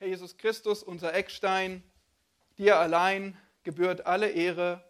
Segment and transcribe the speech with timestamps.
[0.00, 1.82] Herr Jesus Christus, unser Eckstein,
[2.56, 4.84] dir allein gebührt alle Ehre.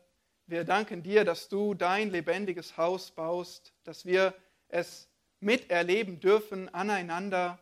[0.46, 4.34] Wir danken dir, dass du dein lebendiges Haus baust, dass wir
[4.68, 5.08] es
[5.40, 7.58] miterleben dürfen aneinander.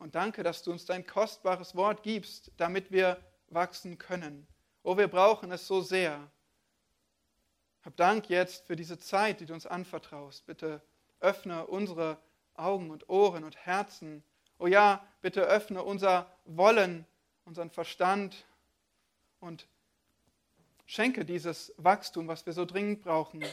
[0.00, 4.48] Und danke, dass du uns dein kostbares Wort gibst, damit wir wachsen können.
[4.82, 6.32] Oh, wir brauchen es so sehr.
[7.84, 10.46] Hab Dank jetzt für diese Zeit, die du uns anvertraust.
[10.46, 10.82] Bitte
[11.20, 12.18] öffne unsere
[12.54, 14.24] Augen und Ohren und Herzen.
[14.62, 17.04] Oh ja, bitte öffne unser Wollen,
[17.46, 18.44] unseren Verstand
[19.40, 19.66] und
[20.86, 23.44] schenke dieses Wachstum, was wir so dringend brauchen,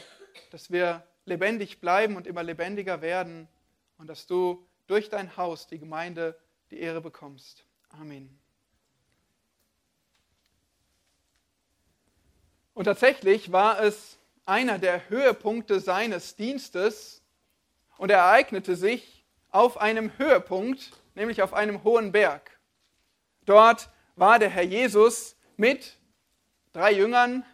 [0.52, 3.48] dass wir lebendig bleiben und immer lebendiger werden
[3.98, 6.38] und dass du durch dein Haus, die Gemeinde,
[6.70, 7.64] die Ehre bekommst.
[7.88, 8.38] Amen.
[12.72, 17.20] Und tatsächlich war es einer der Höhepunkte seines Dienstes
[17.98, 19.20] und er ereignete sich
[19.50, 22.58] auf einem Höhepunkt, nämlich auf einem hohen Berg.
[23.44, 25.98] Dort war der Herr Jesus mit
[26.72, 27.44] drei Jüngern,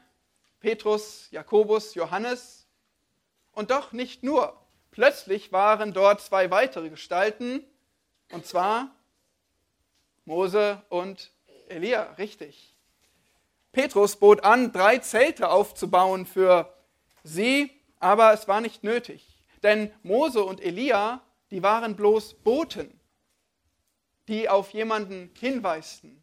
[0.61, 2.67] Petrus, Jakobus, Johannes,
[3.53, 4.61] und doch nicht nur.
[4.91, 7.65] Plötzlich waren dort zwei weitere Gestalten,
[8.33, 8.95] und zwar
[10.25, 11.33] Mose und
[11.69, 12.75] Elia, richtig.
[13.73, 16.73] Petrus bot an, drei Zelte aufzubauen für
[17.23, 19.39] sie, aber es war nicht nötig.
[19.63, 22.96] Denn Mose und Elia, die waren bloß Boten,
[24.29, 26.23] die auf jemanden hinweisten.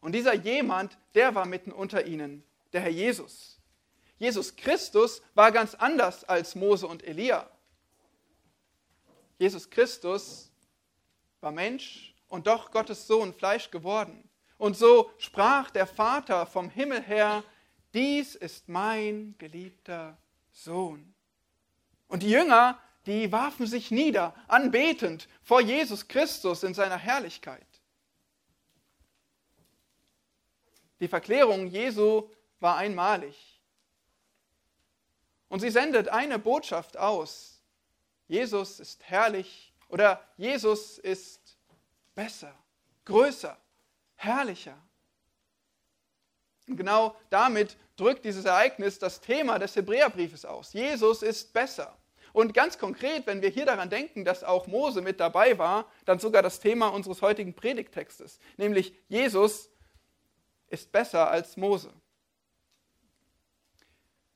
[0.00, 3.58] Und dieser jemand, der war mitten unter ihnen, der Herr Jesus.
[4.18, 7.48] Jesus Christus war ganz anders als Mose und Elia.
[9.38, 10.50] Jesus Christus
[11.40, 14.28] war Mensch und doch Gottes Sohn Fleisch geworden.
[14.56, 17.42] Und so sprach der Vater vom Himmel her,
[17.92, 20.16] dies ist mein geliebter
[20.52, 21.14] Sohn.
[22.08, 27.66] Und die Jünger, die warfen sich nieder, anbetend vor Jesus Christus in seiner Herrlichkeit.
[31.00, 32.30] Die Verklärung Jesu
[32.60, 33.60] war einmalig.
[35.48, 37.60] Und sie sendet eine Botschaft aus.
[38.26, 41.58] Jesus ist herrlich oder Jesus ist
[42.14, 42.54] besser,
[43.04, 43.56] größer,
[44.16, 44.76] herrlicher.
[46.66, 50.72] Und genau damit drückt dieses Ereignis das Thema des Hebräerbriefes aus.
[50.72, 51.94] Jesus ist besser.
[52.34, 56.18] Und ganz konkret, wenn wir hier daran denken, dass auch Mose mit dabei war, dann
[56.18, 59.70] sogar das Thema unseres heutigen Predigtextes, nämlich Jesus
[60.66, 61.92] ist besser als Mose.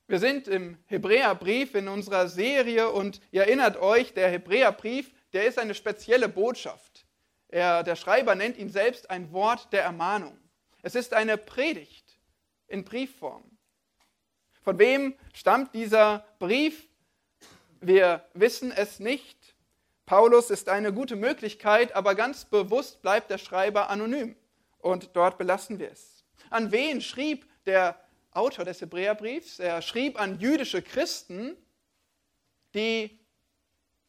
[0.07, 5.59] Wir sind im Hebräerbrief in unserer Serie und ihr erinnert euch, der Hebräerbrief, der ist
[5.59, 7.05] eine spezielle Botschaft.
[7.49, 10.39] Er, der Schreiber nennt ihn selbst ein Wort der Ermahnung.
[10.83, 12.17] Es ist eine Predigt
[12.69, 13.43] in Briefform.
[14.63, 16.88] Von wem stammt dieser Brief?
[17.81, 19.55] Wir wissen es nicht.
[20.07, 24.35] Paulus ist eine gute Möglichkeit, aber ganz bewusst bleibt der Schreiber anonym.
[24.79, 26.25] Und dort belassen wir es.
[26.51, 28.01] An wen schrieb der
[28.31, 29.59] Autor des Hebräerbriefs?
[29.59, 31.57] Er schrieb an jüdische Christen,
[32.75, 33.19] die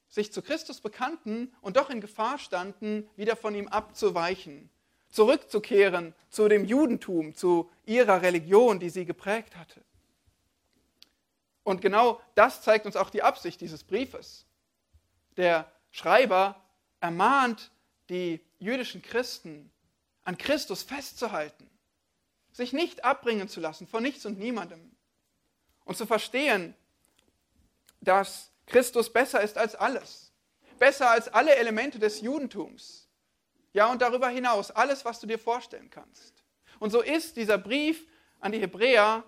[0.07, 4.69] sich zu Christus bekannten und doch in Gefahr standen, wieder von ihm abzuweichen,
[5.09, 9.81] zurückzukehren zu dem Judentum, zu ihrer Religion, die sie geprägt hatte.
[11.69, 14.47] Und genau das zeigt uns auch die Absicht dieses Briefes.
[15.37, 16.59] Der Schreiber
[16.99, 17.69] ermahnt
[18.09, 19.71] die jüdischen Christen,
[20.23, 21.69] an Christus festzuhalten,
[22.51, 24.95] sich nicht abbringen zu lassen von nichts und niemandem
[25.85, 26.73] und zu verstehen,
[28.01, 30.31] dass Christus besser ist als alles,
[30.79, 33.07] besser als alle Elemente des Judentums,
[33.73, 36.43] ja, und darüber hinaus alles, was du dir vorstellen kannst.
[36.79, 38.07] Und so ist dieser Brief
[38.39, 39.23] an die Hebräer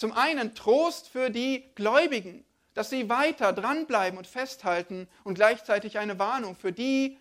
[0.00, 6.18] zum einen Trost für die Gläubigen, dass sie weiter dranbleiben und festhalten und gleichzeitig eine
[6.18, 7.18] Warnung für die,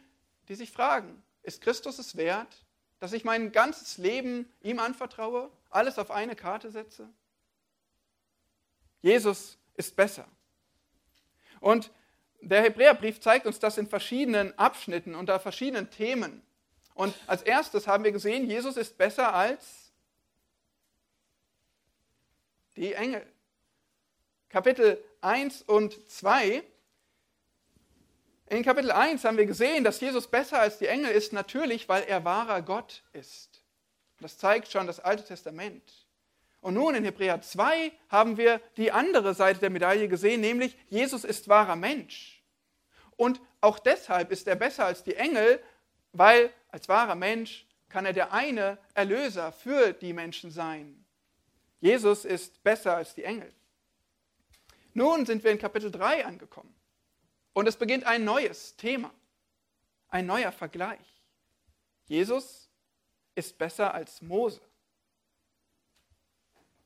[0.48, 2.64] die sich fragen, ist Christus es wert,
[3.02, 7.10] dass ich mein ganzes Leben ihm anvertraue, alles auf eine Karte setze?
[9.02, 10.26] Jesus ist besser.
[11.60, 11.92] Und
[12.40, 16.42] der Hebräerbrief zeigt uns das in verschiedenen Abschnitten, unter verschiedenen Themen.
[16.94, 19.89] Und als erstes haben wir gesehen, Jesus ist besser als
[22.80, 23.26] die Engel.
[24.48, 26.64] Kapitel 1 und 2.
[28.48, 32.04] In Kapitel 1 haben wir gesehen, dass Jesus besser als die Engel ist, natürlich, weil
[32.04, 33.64] er wahrer Gott ist.
[34.22, 36.08] Das zeigt schon das Alte Testament.
[36.62, 41.26] Und nun in Hebräer 2 haben wir die andere Seite der Medaille gesehen, nämlich Jesus
[41.26, 42.42] ist wahrer Mensch.
[43.18, 45.62] Und auch deshalb ist er besser als die Engel,
[46.14, 51.06] weil als wahrer Mensch kann er der eine Erlöser für die Menschen sein.
[51.80, 53.54] Jesus ist besser als die Engel.
[54.94, 56.74] Nun sind wir in Kapitel 3 angekommen
[57.54, 59.14] und es beginnt ein neues Thema,
[60.10, 61.24] ein neuer Vergleich.
[62.06, 62.70] Jesus
[63.36, 64.62] ist besser als Mose.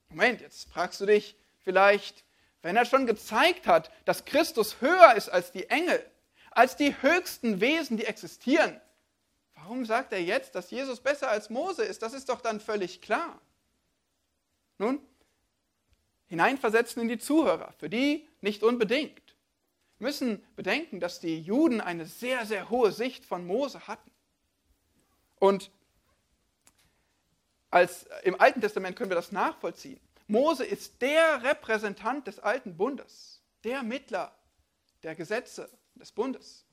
[0.09, 2.23] Moment, jetzt fragst du dich vielleicht,
[2.61, 6.05] wenn er schon gezeigt hat, dass Christus höher ist als die Engel,
[6.51, 8.79] als die höchsten Wesen, die existieren,
[9.55, 12.03] warum sagt er jetzt, dass Jesus besser als Mose ist?
[12.03, 13.41] Das ist doch dann völlig klar.
[14.83, 14.99] Nun,
[16.27, 19.21] hineinversetzen in die Zuhörer, für die nicht unbedingt.
[19.97, 24.11] Wir müssen bedenken, dass die Juden eine sehr, sehr hohe Sicht von Mose hatten.
[25.39, 25.71] Und
[27.69, 30.01] als, im Alten Testament können wir das nachvollziehen.
[30.27, 34.35] Mose ist der Repräsentant des alten Bundes, der Mittler
[35.03, 36.65] der Gesetze des Bundes.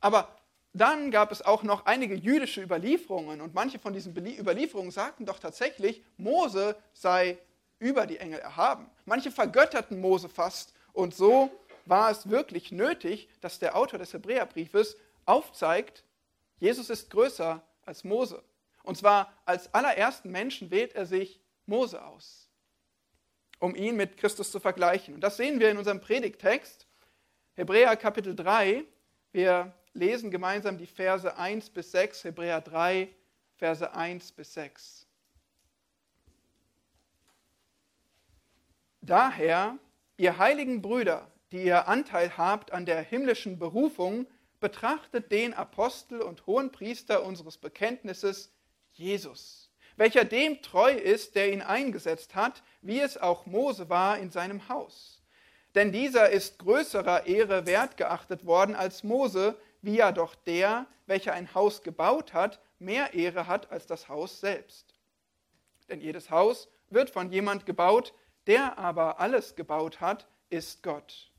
[0.00, 0.37] Aber
[0.78, 5.38] dann gab es auch noch einige jüdische Überlieferungen und manche von diesen Überlieferungen sagten doch
[5.38, 7.38] tatsächlich, Mose sei
[7.78, 8.90] über die Engel erhaben.
[9.04, 11.50] Manche vergötterten Mose fast und so
[11.86, 16.04] war es wirklich nötig, dass der Autor des Hebräerbriefes aufzeigt,
[16.58, 18.42] Jesus ist größer als Mose.
[18.82, 22.48] Und zwar als allerersten Menschen wählt er sich Mose aus,
[23.58, 25.14] um ihn mit Christus zu vergleichen.
[25.14, 26.86] Und das sehen wir in unserem Predigtext,
[27.54, 28.84] Hebräer Kapitel 3.
[29.32, 33.08] Wir lesen gemeinsam die Verse 1 bis 6, Hebräer 3,
[33.56, 35.06] Verse 1 bis 6.
[39.00, 39.78] Daher,
[40.16, 44.26] ihr heiligen Brüder, die ihr Anteil habt an der himmlischen Berufung,
[44.60, 48.52] betrachtet den Apostel und Hohenpriester unseres Bekenntnisses,
[48.92, 54.30] Jesus, welcher dem treu ist, der ihn eingesetzt hat, wie es auch Mose war in
[54.30, 55.22] seinem Haus.
[55.74, 61.32] Denn dieser ist größerer Ehre wert geachtet worden als Mose, wie ja doch der, welcher
[61.32, 64.94] ein Haus gebaut hat, mehr Ehre hat als das Haus selbst.
[65.88, 68.14] Denn jedes Haus wird von jemand gebaut,
[68.46, 71.30] der aber alles gebaut hat, ist Gott.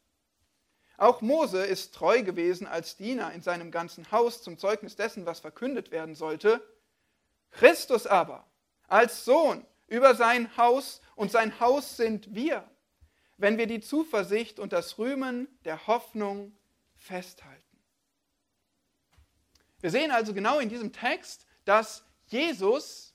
[0.98, 5.40] Auch Mose ist treu gewesen als Diener in seinem ganzen Haus zum Zeugnis dessen, was
[5.40, 6.62] verkündet werden sollte.
[7.52, 8.46] Christus aber
[8.88, 12.70] als Sohn über sein Haus und sein Haus sind wir,
[13.38, 16.52] wenn wir die Zuversicht und das Rühmen der Hoffnung
[16.98, 17.69] festhalten.
[19.82, 23.14] Wir sehen also genau in diesem Text, dass Jesus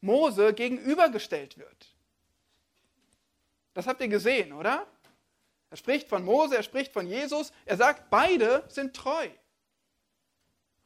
[0.00, 1.94] Mose gegenübergestellt wird.
[3.74, 4.86] Das habt ihr gesehen, oder?
[5.70, 7.52] Er spricht von Mose, er spricht von Jesus.
[7.64, 9.28] Er sagt, beide sind treu.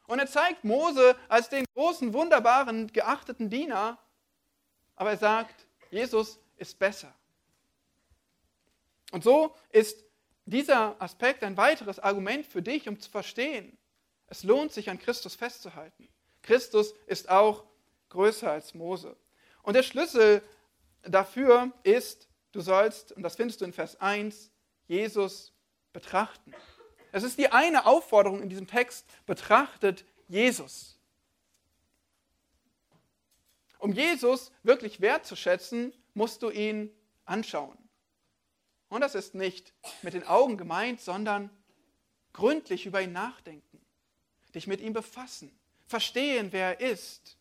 [0.06, 3.98] Und er zeigt Mose als den großen, wunderbaren, geachteten Diener.
[4.94, 7.12] Aber er sagt, Jesus ist besser.
[9.10, 10.04] Und so ist
[10.44, 13.75] dieser Aspekt ein weiteres Argument für dich, um zu verstehen,
[14.28, 16.08] es lohnt sich an Christus festzuhalten.
[16.42, 17.64] Christus ist auch
[18.08, 19.16] größer als Mose.
[19.62, 20.42] Und der Schlüssel
[21.02, 24.50] dafür ist, du sollst, und das findest du in Vers 1,
[24.86, 25.52] Jesus
[25.92, 26.54] betrachten.
[27.12, 30.98] Es ist die eine Aufforderung in diesem Text, betrachtet Jesus.
[33.78, 36.90] Um Jesus wirklich wertzuschätzen, musst du ihn
[37.24, 37.76] anschauen.
[38.88, 41.50] Und das ist nicht mit den Augen gemeint, sondern
[42.32, 43.65] gründlich über ihn nachdenken,
[44.56, 45.56] dich mit ihm befassen,
[45.86, 47.36] verstehen, wer er ist,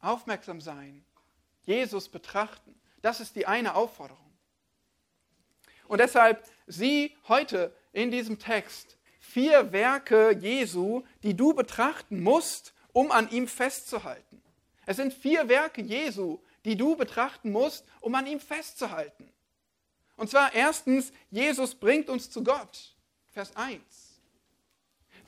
[0.00, 1.04] aufmerksam sein,
[1.64, 2.74] Jesus betrachten.
[3.02, 4.20] Das ist die eine Aufforderung.
[5.86, 13.10] Und deshalb sieh heute in diesem Text vier Werke Jesu, die du betrachten musst, um
[13.10, 14.42] an ihm festzuhalten.
[14.86, 19.32] Es sind vier Werke Jesu, die du betrachten musst, um an ihm festzuhalten.
[20.16, 22.94] Und zwar erstens, Jesus bringt uns zu Gott.
[23.32, 24.03] Vers 1.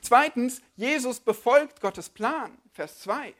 [0.07, 2.57] Zweitens, Jesus befolgt Gottes Plan.
[2.71, 3.33] Vers 2.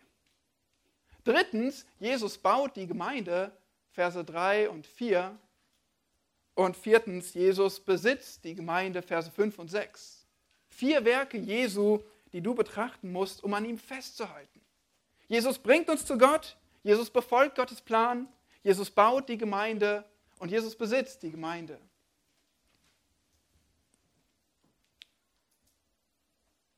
[1.24, 3.54] Drittens, Jesus baut die Gemeinde.
[3.92, 5.34] Verse 3 und 4.
[6.56, 10.28] Und viertens, Jesus besitzt die Gemeinde, Verse 5 und 6.
[10.68, 14.60] Vier Werke Jesu, die du betrachten musst, um an ihm festzuhalten.
[15.30, 18.28] Jesus bringt uns zu Gott, Jesus befolgt Gottes Plan,
[18.62, 20.04] Jesus baut die Gemeinde
[20.40, 21.80] und Jesus besitzt die Gemeinde.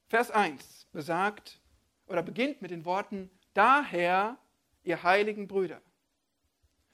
[0.09, 1.59] Vers 1 besagt
[2.07, 4.37] oder beginnt mit den Worten, daher,
[4.83, 5.81] ihr heiligen Brüder.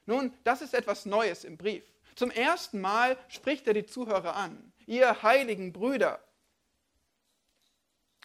[0.05, 1.83] Nun, das ist etwas Neues im Brief.
[2.15, 6.19] Zum ersten Mal spricht er die Zuhörer an, ihr heiligen Brüder.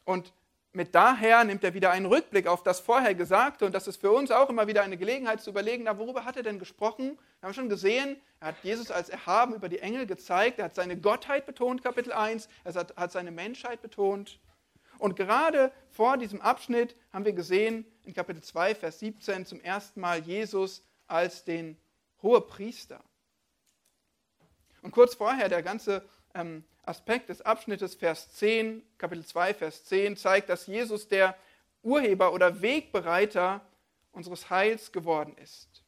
[0.04, 0.32] Und
[0.72, 4.10] mit daher nimmt er wieder einen Rückblick auf das vorher Gesagte und das ist für
[4.10, 7.16] uns auch immer wieder eine Gelegenheit zu überlegen, na, worüber hat er denn gesprochen?
[7.38, 10.74] Wir haben schon gesehen, er hat Jesus als Erhaben über die Engel gezeigt, er hat
[10.74, 14.40] seine Gottheit betont, Kapitel 1, er hat, hat seine Menschheit betont.
[15.00, 20.00] Und gerade vor diesem Abschnitt haben wir gesehen, in Kapitel 2, Vers 17, zum ersten
[20.00, 21.78] Mal Jesus als den
[22.22, 23.02] Hohepriester.
[24.82, 26.04] Und kurz vorher, der ganze
[26.34, 31.34] ähm, Aspekt des Abschnittes Vers 10, Kapitel 2, Vers 10, zeigt, dass Jesus der
[31.82, 33.62] Urheber oder Wegbereiter
[34.12, 35.82] unseres Heils geworden ist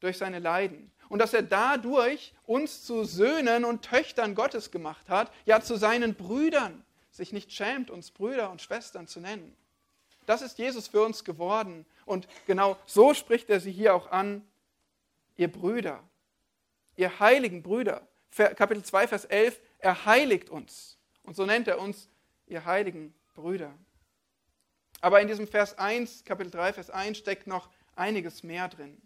[0.00, 5.32] durch seine Leiden und dass er dadurch uns zu Söhnen und Töchtern Gottes gemacht hat,
[5.46, 6.84] ja zu seinen Brüdern,
[7.18, 9.54] sich nicht schämt, uns Brüder und Schwestern zu nennen.
[10.24, 11.84] Das ist Jesus für uns geworden.
[12.06, 14.46] Und genau so spricht er sie hier auch an,
[15.36, 16.02] ihr Brüder,
[16.96, 18.06] ihr heiligen Brüder.
[18.30, 20.96] Kapitel 2, Vers 11, er heiligt uns.
[21.22, 22.08] Und so nennt er uns,
[22.46, 23.72] ihr heiligen Brüder.
[25.00, 29.00] Aber in diesem Vers 1, Kapitel 3, Vers 1 steckt noch einiges mehr drin.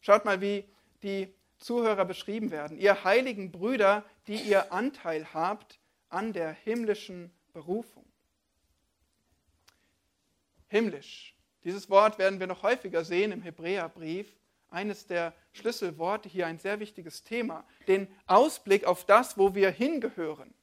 [0.00, 0.64] Schaut mal, wie
[1.02, 2.78] die Zuhörer beschrieben werden.
[2.78, 5.78] Ihr heiligen Brüder, die ihr Anteil habt
[6.12, 8.04] an der himmlischen Berufung.
[10.68, 11.34] Himmlisch.
[11.64, 14.26] Dieses Wort werden wir noch häufiger sehen im Hebräerbrief.
[14.70, 17.66] Eines der Schlüsselworte hier, ein sehr wichtiges Thema.
[17.88, 20.54] Den Ausblick auf das, wo wir hingehören.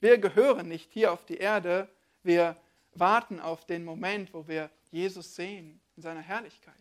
[0.00, 1.88] Wir gehören nicht hier auf die Erde,
[2.22, 2.56] wir
[2.92, 6.74] warten auf den Moment, wo wir Jesus sehen in seiner Herrlichkeit.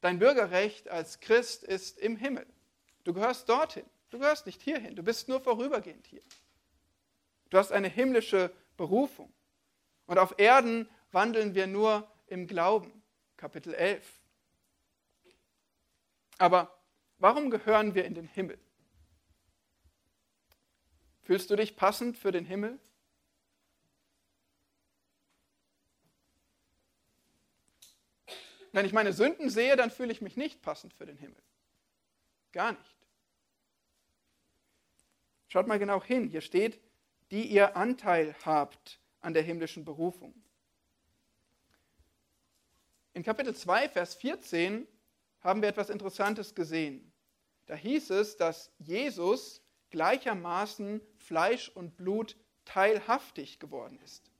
[0.00, 2.46] Dein Bürgerrecht als Christ ist im Himmel.
[3.04, 3.86] Du gehörst dorthin.
[4.12, 4.94] Du gehörst nicht hierhin.
[4.94, 6.20] Du bist nur vorübergehend hier.
[7.48, 9.32] Du hast eine himmlische Berufung.
[10.04, 13.02] Und auf Erden wandeln wir nur im Glauben.
[13.38, 14.20] Kapitel 11.
[16.36, 16.78] Aber
[17.16, 18.58] warum gehören wir in den Himmel?
[21.22, 22.78] Fühlst du dich passend für den Himmel?
[28.72, 31.42] Wenn ich meine Sünden sehe, dann fühle ich mich nicht passend für den Himmel.
[32.52, 33.01] Gar nicht.
[35.52, 36.30] Schaut mal genau hin.
[36.30, 36.80] Hier steht,
[37.30, 40.32] die ihr Anteil habt an der himmlischen Berufung.
[43.12, 44.88] In Kapitel 2, Vers 14
[45.42, 47.12] haben wir etwas Interessantes gesehen.
[47.66, 54.30] Da hieß es, dass Jesus gleichermaßen Fleisch und Blut teilhaftig geworden ist.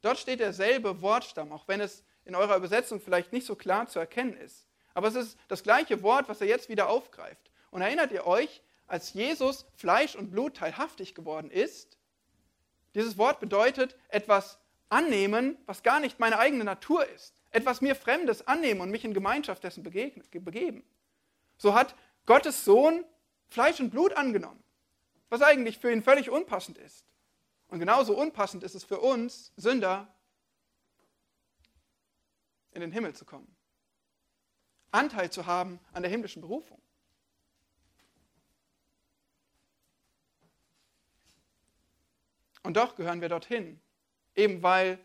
[0.00, 4.00] Dort steht derselbe Wortstamm, auch wenn es in eurer Übersetzung vielleicht nicht so klar zu
[4.00, 4.66] erkennen ist.
[4.94, 7.52] Aber es ist das gleiche Wort, was er jetzt wieder aufgreift.
[7.70, 11.98] Und erinnert ihr euch, als Jesus Fleisch und Blut teilhaftig geworden ist,
[12.94, 17.34] dieses Wort bedeutet etwas annehmen, was gar nicht meine eigene Natur ist.
[17.50, 20.82] Etwas mir Fremdes annehmen und mich in Gemeinschaft dessen begeben.
[21.58, 21.94] So hat
[22.26, 23.04] Gottes Sohn
[23.48, 24.62] Fleisch und Blut angenommen,
[25.28, 27.06] was eigentlich für ihn völlig unpassend ist.
[27.68, 30.08] Und genauso unpassend ist es für uns, Sünder,
[32.72, 33.56] in den Himmel zu kommen.
[34.90, 36.80] Anteil zu haben an der himmlischen Berufung.
[42.66, 43.80] Und doch gehören wir dorthin,
[44.34, 44.98] eben weil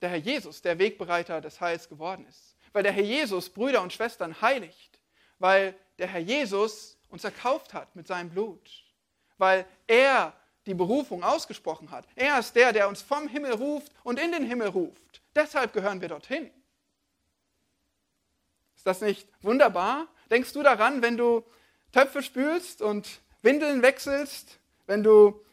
[0.00, 2.56] der Herr Jesus der Wegbereiter des Heils geworden ist.
[2.72, 4.98] Weil der Herr Jesus Brüder und Schwestern heiligt.
[5.38, 8.70] Weil der Herr Jesus uns erkauft hat mit seinem Blut.
[9.36, 10.32] Weil er
[10.64, 12.06] die Berufung ausgesprochen hat.
[12.16, 15.20] Er ist der, der uns vom Himmel ruft und in den Himmel ruft.
[15.34, 16.50] Deshalb gehören wir dorthin.
[18.74, 20.08] Ist das nicht wunderbar?
[20.30, 21.44] Denkst du daran, wenn du
[21.92, 25.44] Töpfe spülst und Windeln wechselst, wenn du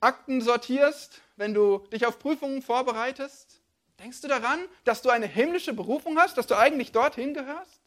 [0.00, 3.60] Akten sortierst, wenn du dich auf Prüfungen vorbereitest?
[3.98, 7.80] Denkst du daran, dass du eine himmlische Berufung hast, dass du eigentlich dorthin gehörst?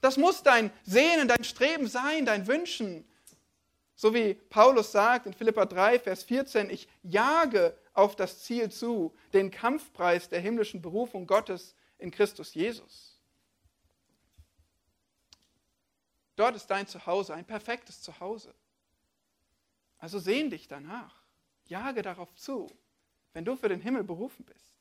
[0.00, 3.08] Das muss dein Sehnen, dein Streben sein, dein Wünschen.
[3.94, 9.14] So wie Paulus sagt in Philippa 3, Vers 14, ich jage auf das Ziel zu,
[9.32, 13.20] den Kampfpreis der himmlischen Berufung Gottes in Christus Jesus.
[16.36, 18.52] Dort ist dein Zuhause, ein perfektes Zuhause.
[20.04, 21.14] Also sehn dich danach.
[21.64, 22.70] Jage darauf zu,
[23.32, 24.74] wenn du für den Himmel berufen bist.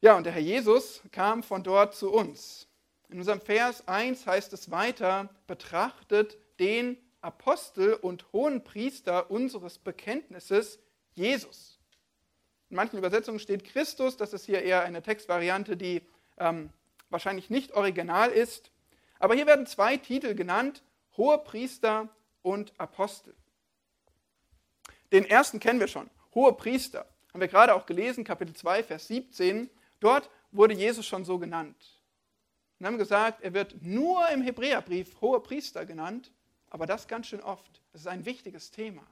[0.00, 2.68] Ja, und der Herr Jesus kam von dort zu uns.
[3.08, 10.78] In unserem Vers 1 heißt es weiter, betrachtet den Apostel und hohen Priester unseres Bekenntnisses,
[11.14, 11.80] Jesus.
[12.70, 16.02] In manchen Übersetzungen steht Christus, das ist hier eher eine Textvariante, die
[16.38, 16.72] ähm,
[17.10, 18.70] wahrscheinlich nicht original ist.
[19.18, 20.84] Aber hier werden zwei Titel genannt,
[21.16, 22.08] Hohepriester
[22.42, 23.34] und Apostel.
[25.12, 27.06] Den ersten kennen wir schon, Hohepriester.
[27.32, 29.70] Haben wir gerade auch gelesen, Kapitel 2, Vers 17.
[30.00, 32.00] Dort wurde Jesus schon so genannt.
[32.78, 36.32] Und haben gesagt, er wird nur im Hebräerbrief Hohepriester genannt,
[36.68, 37.80] aber das ganz schön oft.
[37.92, 39.02] Das ist ein wichtiges Thema.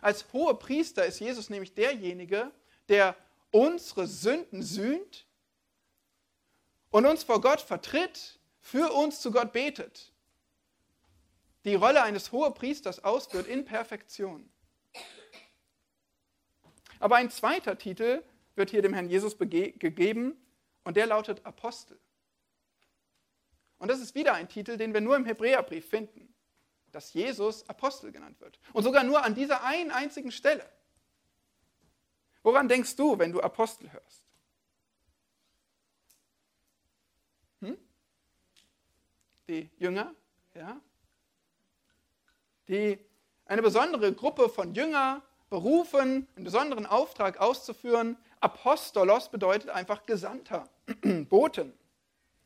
[0.00, 2.50] Als Hohepriester ist Jesus nämlich derjenige,
[2.88, 3.16] der
[3.50, 5.26] unsere Sünden sühnt
[6.90, 10.09] und uns vor Gott vertritt, für uns zu Gott betet,
[11.64, 14.50] die Rolle eines Hohepriesters ausführt in Perfektion.
[16.98, 18.22] Aber ein zweiter Titel
[18.54, 20.36] wird hier dem Herrn Jesus gegeben
[20.84, 21.98] und der lautet Apostel.
[23.78, 26.34] Und das ist wieder ein Titel, den wir nur im Hebräerbrief finden,
[26.92, 28.58] dass Jesus Apostel genannt wird.
[28.74, 30.70] Und sogar nur an dieser einen einzigen Stelle.
[32.42, 34.24] Woran denkst du, wenn du Apostel hörst?
[37.60, 37.78] Hm?
[39.48, 40.14] Die Jünger,
[40.54, 40.80] ja?
[42.70, 43.04] Die
[43.46, 48.16] eine besondere Gruppe von Jünger berufen, einen besonderen Auftrag auszuführen.
[48.38, 50.70] Apostolos bedeutet einfach Gesandter,
[51.28, 51.72] Boten.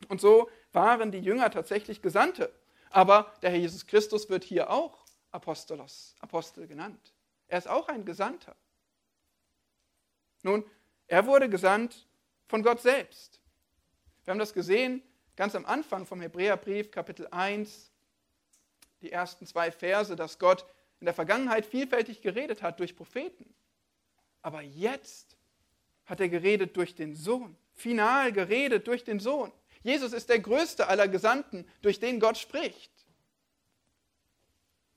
[0.09, 2.51] Und so waren die Jünger tatsächlich Gesandte.
[2.89, 7.13] Aber der Herr Jesus Christus wird hier auch Apostolos, Apostel genannt.
[7.47, 8.55] Er ist auch ein Gesandter.
[10.41, 10.65] Nun,
[11.05, 12.07] er wurde gesandt
[12.47, 13.39] von Gott selbst.
[14.23, 15.03] Wir haben das gesehen
[15.35, 17.91] ganz am Anfang vom Hebräerbrief, Kapitel 1,
[19.05, 20.65] die ersten zwei Verse, dass Gott
[20.99, 23.53] in der Vergangenheit vielfältig geredet hat durch Propheten.
[24.41, 25.37] Aber jetzt
[26.05, 29.51] hat er geredet durch den Sohn, final geredet durch den Sohn.
[29.83, 32.91] Jesus ist der größte aller Gesandten, durch den Gott spricht.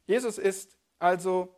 [0.06, 1.54] Jesus ist also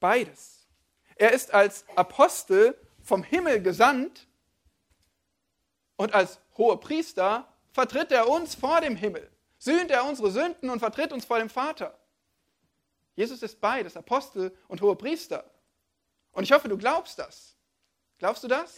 [0.00, 0.66] beides.
[1.14, 4.26] Er ist als Apostel vom Himmel gesandt
[5.94, 9.30] und als hoher Priester vertritt er uns vor dem Himmel,
[9.66, 11.98] sühnt er unsere Sünden und vertritt uns vor dem Vater.
[13.16, 15.44] Jesus ist beides, Apostel und hoher Priester.
[16.30, 17.56] Und ich hoffe, du glaubst das.
[18.18, 18.76] Glaubst du das?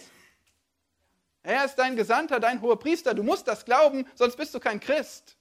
[1.42, 3.12] Er ist dein Gesandter, dein hoher Priester.
[3.12, 5.37] Du musst das glauben, sonst bist du kein Christ.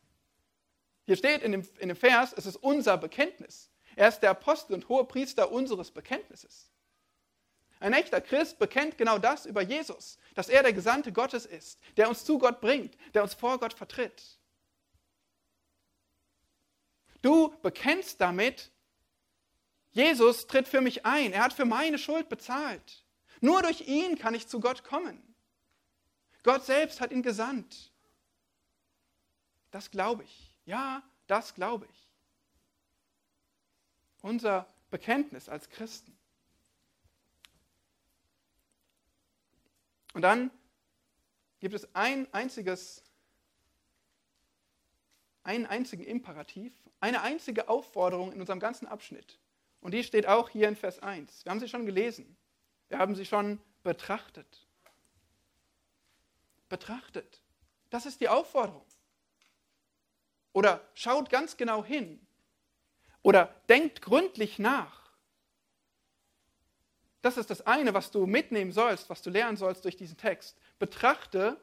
[1.05, 3.69] Hier steht in dem, in dem Vers, es ist unser Bekenntnis.
[3.95, 6.69] Er ist der Apostel und hohe Priester unseres Bekenntnisses.
[7.79, 12.09] Ein echter Christ bekennt genau das über Jesus, dass er der Gesandte Gottes ist, der
[12.09, 14.36] uns zu Gott bringt, der uns vor Gott vertritt.
[17.21, 18.71] Du bekennst damit,
[19.91, 23.03] Jesus tritt für mich ein, er hat für meine Schuld bezahlt.
[23.41, 25.35] Nur durch ihn kann ich zu Gott kommen.
[26.43, 27.91] Gott selbst hat ihn gesandt.
[29.71, 30.55] Das glaube ich.
[30.65, 32.09] Ja, das glaube ich.
[34.21, 36.17] Unser Bekenntnis als Christen.
[40.13, 40.49] Und dann
[41.59, 43.03] gibt es ein einziges,
[45.47, 49.39] einen einzigen Imperativ, eine einzige Aufforderung in unserem ganzen Abschnitt.
[49.79, 51.45] Und die steht auch hier in Vers 1.
[51.45, 52.35] Wir haben sie schon gelesen.
[52.89, 54.67] Wir haben sie schon betrachtet.
[56.67, 57.41] Betrachtet.
[57.89, 58.85] Das ist die Aufforderung.
[60.51, 62.19] Oder schaut ganz genau hin.
[63.21, 65.11] Oder denkt gründlich nach.
[67.21, 70.57] Das ist das eine, was du mitnehmen sollst, was du lernen sollst durch diesen Text.
[70.77, 71.61] Betrachte,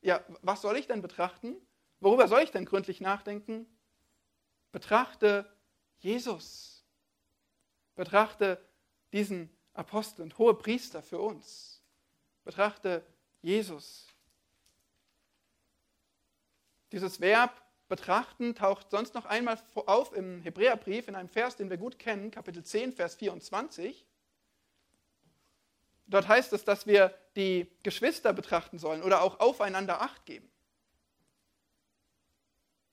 [0.00, 1.56] ja, was soll ich denn betrachten?
[2.00, 3.66] Worüber soll ich denn gründlich nachdenken?
[4.72, 5.50] Betrachte
[5.98, 6.84] Jesus.
[7.94, 8.62] Betrachte
[9.12, 11.82] diesen Apostel und hohe Priester für uns.
[12.44, 13.04] Betrachte
[13.42, 14.06] Jesus.
[16.92, 21.76] Dieses Verb betrachten taucht sonst noch einmal auf im Hebräerbrief in einem Vers, den wir
[21.76, 24.06] gut kennen, Kapitel 10, Vers 24.
[26.06, 30.48] Dort heißt es, dass wir die Geschwister betrachten sollen oder auch aufeinander Acht geben.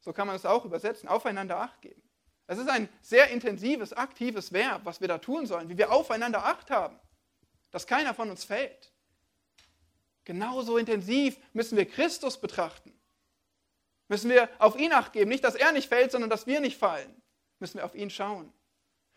[0.04, 2.02] So kann man es auch übersetzen, aufeinander Acht geben.
[2.46, 6.46] Es ist ein sehr intensives, aktives Verb, was wir da tun sollen, wie wir aufeinander
[6.46, 7.00] Acht haben,
[7.72, 8.92] dass keiner von uns fällt.
[10.26, 12.94] Genauso intensiv müssen wir Christus betrachten.
[14.10, 16.78] Müssen wir auf ihn Acht geben, nicht, dass er nicht fällt, sondern dass wir nicht
[16.78, 17.22] fallen.
[17.60, 18.52] Müssen wir auf ihn schauen.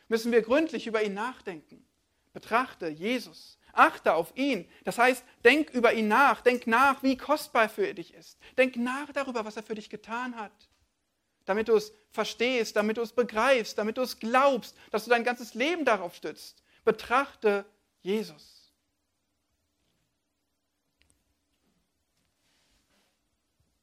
[0.06, 1.84] Müssen wir gründlich über ihn nachdenken.
[2.32, 3.58] Betrachte Jesus.
[3.72, 4.70] Achte auf ihn.
[4.84, 6.42] Das heißt, denk über ihn nach.
[6.42, 8.38] Denk nach, wie kostbar er für dich ist.
[8.56, 10.52] Denk nach darüber, was er für dich getan hat
[11.46, 15.24] damit du es verstehst, damit du es begreifst, damit du es glaubst, dass du dein
[15.24, 16.62] ganzes Leben darauf stützt.
[16.84, 17.64] Betrachte
[18.02, 18.72] Jesus.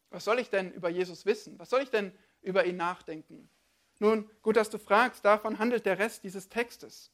[0.09, 1.57] Was soll ich denn über Jesus wissen?
[1.57, 3.49] Was soll ich denn über ihn nachdenken?
[3.97, 7.09] Nun, gut, dass du fragst, davon handelt der Rest dieses Textes.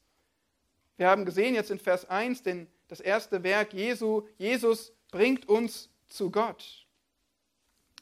[0.96, 4.26] Wir haben gesehen jetzt in Vers 1 den, das erste Werk Jesu.
[4.36, 6.86] Jesus bringt uns zu Gott.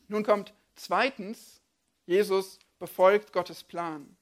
[0.08, 1.57] Nun kommt zweitens
[2.08, 4.16] Jesus befolgt Gottes Plan.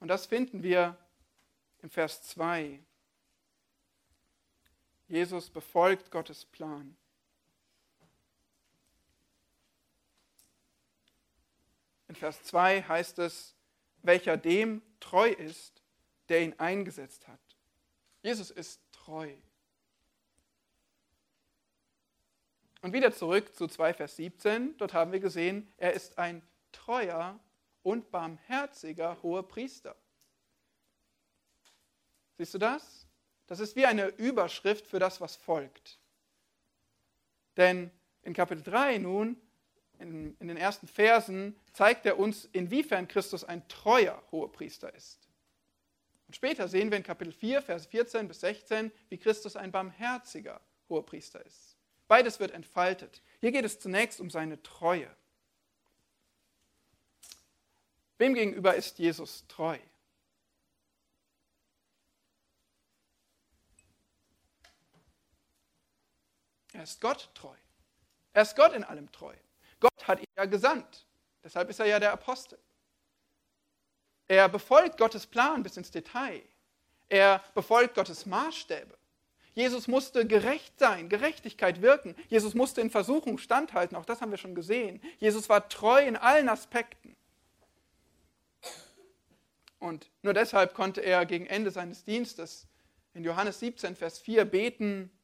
[0.00, 0.98] Und das finden wir
[1.78, 2.80] im Vers 2.
[5.06, 6.96] Jesus befolgt Gottes Plan.
[12.08, 13.54] In Vers 2 heißt es,
[14.02, 15.80] welcher dem treu ist,
[16.28, 17.38] der ihn eingesetzt hat.
[18.22, 19.32] Jesus ist treu.
[22.82, 24.76] Und wieder zurück zu 2 Vers 17.
[24.78, 26.42] Dort haben wir gesehen, er ist ein
[26.76, 27.38] treuer
[27.82, 29.96] und barmherziger hoher Priester.
[32.36, 33.06] Siehst du das?
[33.46, 35.98] Das ist wie eine Überschrift für das, was folgt.
[37.56, 37.90] Denn
[38.22, 39.40] in Kapitel 3 nun,
[39.98, 45.28] in, in den ersten Versen, zeigt er uns, inwiefern Christus ein treuer hoher Priester ist.
[46.26, 50.60] Und später sehen wir in Kapitel 4, Vers 14 bis 16, wie Christus ein barmherziger
[50.88, 51.76] Hohepriester ist.
[52.08, 53.22] Beides wird entfaltet.
[53.40, 55.08] Hier geht es zunächst um seine Treue.
[58.18, 59.78] Wem gegenüber ist Jesus treu?
[66.72, 67.56] Er ist Gott treu.
[68.32, 69.34] Er ist Gott in allem treu.
[69.80, 71.06] Gott hat ihn ja gesandt.
[71.42, 72.58] Deshalb ist er ja der Apostel.
[74.28, 76.42] Er befolgt Gottes Plan bis ins Detail.
[77.08, 78.96] Er befolgt Gottes Maßstäbe.
[79.54, 82.14] Jesus musste gerecht sein, Gerechtigkeit wirken.
[82.28, 85.00] Jesus musste in Versuchung standhalten, auch das haben wir schon gesehen.
[85.18, 87.16] Jesus war treu in allen Aspekten.
[89.86, 92.66] Und nur deshalb konnte er gegen Ende seines Dienstes
[93.14, 95.16] in Johannes 17, Vers 4 beten,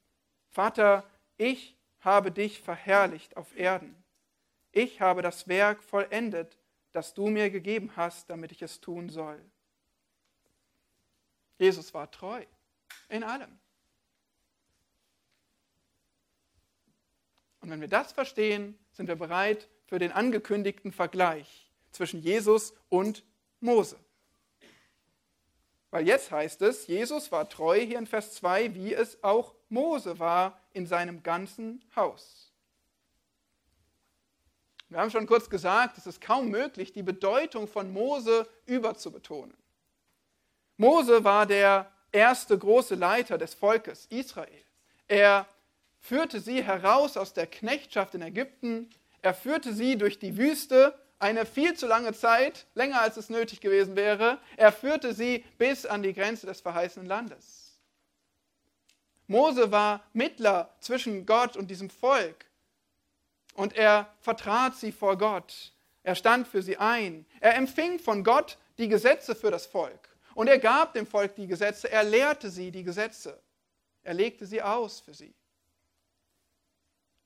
[0.51, 1.05] Vater,
[1.37, 4.01] ich habe dich verherrlicht auf Erden.
[4.71, 6.59] Ich habe das Werk vollendet,
[6.93, 9.45] das du mir gegeben hast, damit ich es tun soll.
[11.59, 12.45] Jesus war treu
[13.09, 13.59] in allem.
[17.59, 23.25] Und wenn wir das verstehen, sind wir bereit für den angekündigten Vergleich zwischen Jesus und
[23.59, 23.99] Mose.
[25.93, 30.19] Weil jetzt heißt es, Jesus war treu hier in Vers 2, wie es auch Mose
[30.19, 32.51] war in seinem ganzen Haus.
[34.89, 39.55] Wir haben schon kurz gesagt, es ist kaum möglich, die Bedeutung von Mose überzubetonen.
[40.79, 44.65] Mose war der erste große Leiter des Volkes Israel.
[45.09, 45.47] Er
[46.01, 48.89] führte sie heraus aus der Knechtschaft in Ägypten.
[49.21, 53.61] Er führte sie durch die Wüste eine viel zu lange Zeit, länger als es nötig
[53.61, 54.39] gewesen wäre.
[54.57, 57.79] Er führte sie bis an die Grenze des verheißenen Landes.
[59.29, 62.47] Mose war Mittler zwischen Gott und diesem Volk.
[63.55, 65.73] Und er vertrat sie vor Gott.
[66.03, 67.25] Er stand für sie ein.
[67.41, 70.09] Er empfing von Gott die Gesetze für das Volk.
[70.35, 71.89] Und er gab dem Volk die Gesetze.
[71.91, 73.41] Er lehrte sie die Gesetze.
[74.03, 75.33] Er legte sie aus für sie.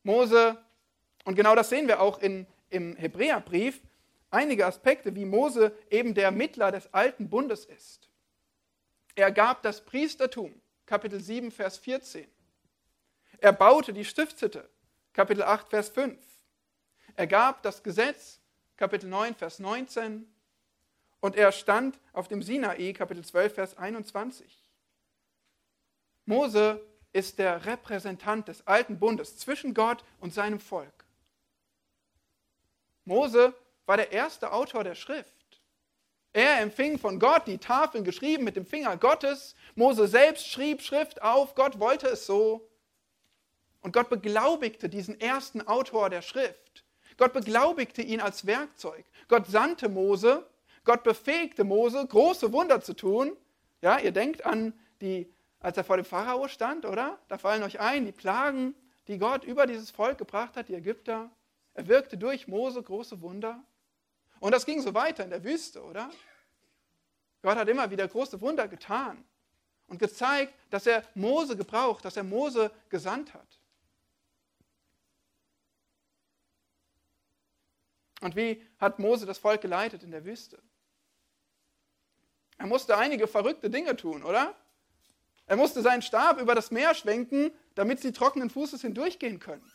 [0.03, 0.59] Mose,
[1.25, 3.81] und genau das sehen wir auch in im Hebräerbrief
[4.31, 8.09] einige Aspekte, wie Mose eben der Mittler des alten Bundes ist.
[9.15, 12.29] Er gab das Priestertum, Kapitel 7, Vers 14.
[13.39, 14.69] Er baute die Stiftshütte,
[15.13, 16.19] Kapitel 8, Vers 5.
[17.15, 18.41] Er gab das Gesetz,
[18.77, 20.27] Kapitel 9, Vers 19.
[21.21, 24.71] Und er stand auf dem Sinai, Kapitel 12, Vers 21.
[26.27, 26.81] Mose
[27.13, 30.96] ist der Repräsentant des alten Bundes zwischen Gott und seinem Volk.
[33.07, 33.55] Mose
[33.87, 35.33] war der erste Autor der Schrift.
[36.33, 39.55] Er empfing von Gott die Tafeln geschrieben mit dem Finger Gottes.
[39.75, 41.55] Mose selbst schrieb Schrift auf.
[41.55, 42.69] Gott wollte es so.
[43.81, 46.85] Und Gott beglaubigte diesen ersten Autor der Schrift.
[47.17, 49.07] Gott beglaubigte ihn als Werkzeug.
[49.29, 50.45] Gott sandte Mose.
[50.85, 53.37] Gott befähigte Mose, große Wunder zu tun.
[53.81, 57.19] Ja, ihr denkt an die, als er vor dem Pharao stand, oder?
[57.29, 58.75] Da fallen euch ein, die Plagen,
[59.09, 61.31] die Gott über dieses Volk gebracht hat, die Ägypter.
[61.77, 63.63] Er wirkte durch Mose große Wunder.
[64.41, 66.11] Und das ging so weiter in der Wüste, oder?
[67.43, 69.23] Gott hat immer wieder große Wunder getan
[69.87, 73.61] und gezeigt, dass er Mose gebraucht, dass er Mose gesandt hat.
[78.23, 80.63] Und wie hat Mose das Volk geleitet in der Wüste?
[82.57, 84.57] Er musste einige verrückte Dinge tun, oder?
[85.45, 89.71] Er musste seinen Stab über das Meer schwenken, damit sie trockenen Fußes hindurchgehen können.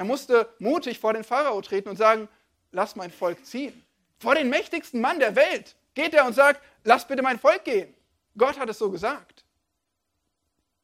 [0.00, 2.26] Er musste mutig vor den Pharao treten und sagen,
[2.70, 3.84] lass mein Volk ziehen.
[4.18, 7.94] Vor den mächtigsten Mann der Welt geht er und sagt, lass bitte mein Volk gehen.
[8.34, 9.44] Gott hat es so gesagt.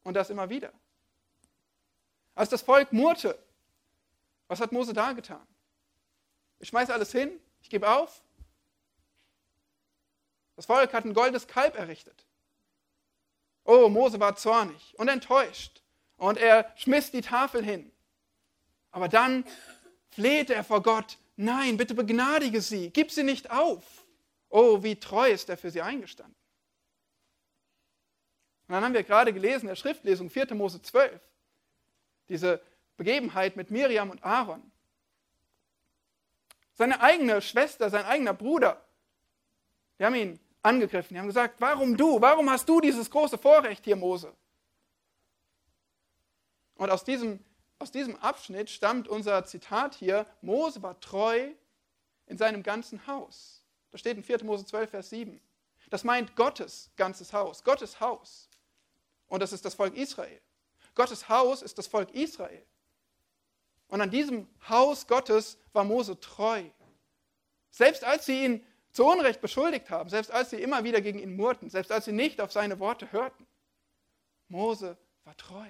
[0.02, 0.70] Und das immer wieder.
[2.34, 3.38] Als das Volk murrte,
[4.48, 5.46] was hat Mose da getan?
[6.58, 8.22] Ich schmeiße alles hin, ich gebe auf.
[10.56, 12.26] Das Volk hat ein goldenes Kalb errichtet.
[13.64, 15.82] Oh, Mose war zornig und enttäuscht.
[16.18, 17.90] Und er schmiss die Tafel hin.
[18.96, 19.44] Aber dann
[20.08, 24.06] flehte er vor Gott, nein, bitte begnadige sie, gib sie nicht auf.
[24.48, 26.34] Oh, wie treu ist er für sie eingestanden.
[28.66, 30.54] Und dann haben wir gerade gelesen, in der Schriftlesung 4.
[30.54, 31.20] Mose 12,
[32.30, 32.62] diese
[32.96, 34.62] Begebenheit mit Miriam und Aaron.
[36.72, 38.82] Seine eigene Schwester, sein eigener Bruder,
[39.98, 43.84] die haben ihn angegriffen, die haben gesagt, warum du, warum hast du dieses große Vorrecht
[43.84, 44.34] hier, Mose?
[46.76, 47.44] Und aus diesem
[47.78, 51.50] aus diesem Abschnitt stammt unser Zitat hier, Mose war treu
[52.26, 53.62] in seinem ganzen Haus.
[53.90, 54.44] Das steht in 4.
[54.44, 55.40] Mose 12, Vers 7.
[55.90, 58.48] Das meint Gottes ganzes Haus, Gottes Haus.
[59.28, 60.40] Und das ist das Volk Israel.
[60.94, 62.64] Gottes Haus ist das Volk Israel.
[63.88, 66.64] Und an diesem Haus Gottes war Mose treu.
[67.70, 71.36] Selbst als sie ihn zu Unrecht beschuldigt haben, selbst als sie immer wieder gegen ihn
[71.36, 73.46] murrten, selbst als sie nicht auf seine Worte hörten.
[74.48, 75.68] Mose war treu.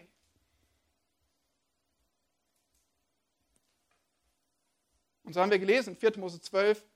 [5.26, 6.18] Und so haben wir gelesen, 4.
[6.18, 6.86] Mose 12,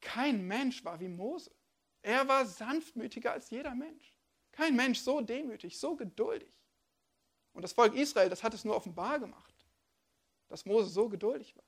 [0.00, 1.50] kein Mensch war wie Mose.
[2.00, 4.14] Er war sanftmütiger als jeder Mensch.
[4.52, 6.62] Kein Mensch so demütig, so geduldig.
[7.52, 9.66] Und das Volk Israel, das hat es nur offenbar gemacht,
[10.48, 11.64] dass Mose so geduldig war.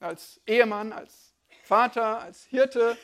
[0.00, 1.34] Als Ehemann, als
[1.64, 2.96] Vater, als Hirte,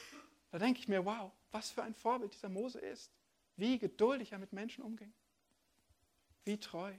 [0.50, 3.12] da denke ich mir, wow, was für ein Vorbild dieser Mose ist.
[3.56, 5.12] Wie geduldig er mit Menschen umging.
[6.44, 6.94] Wie treu.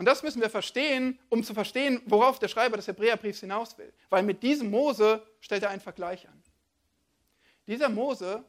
[0.00, 3.92] Und das müssen wir verstehen, um zu verstehen, worauf der Schreiber des Hebräerbriefs hinaus will.
[4.08, 6.42] Weil mit diesem Mose stellt er einen Vergleich an.
[7.66, 8.42] Dieser Mose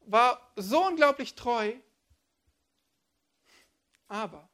[0.00, 1.72] war so unglaublich treu,
[4.08, 4.48] aber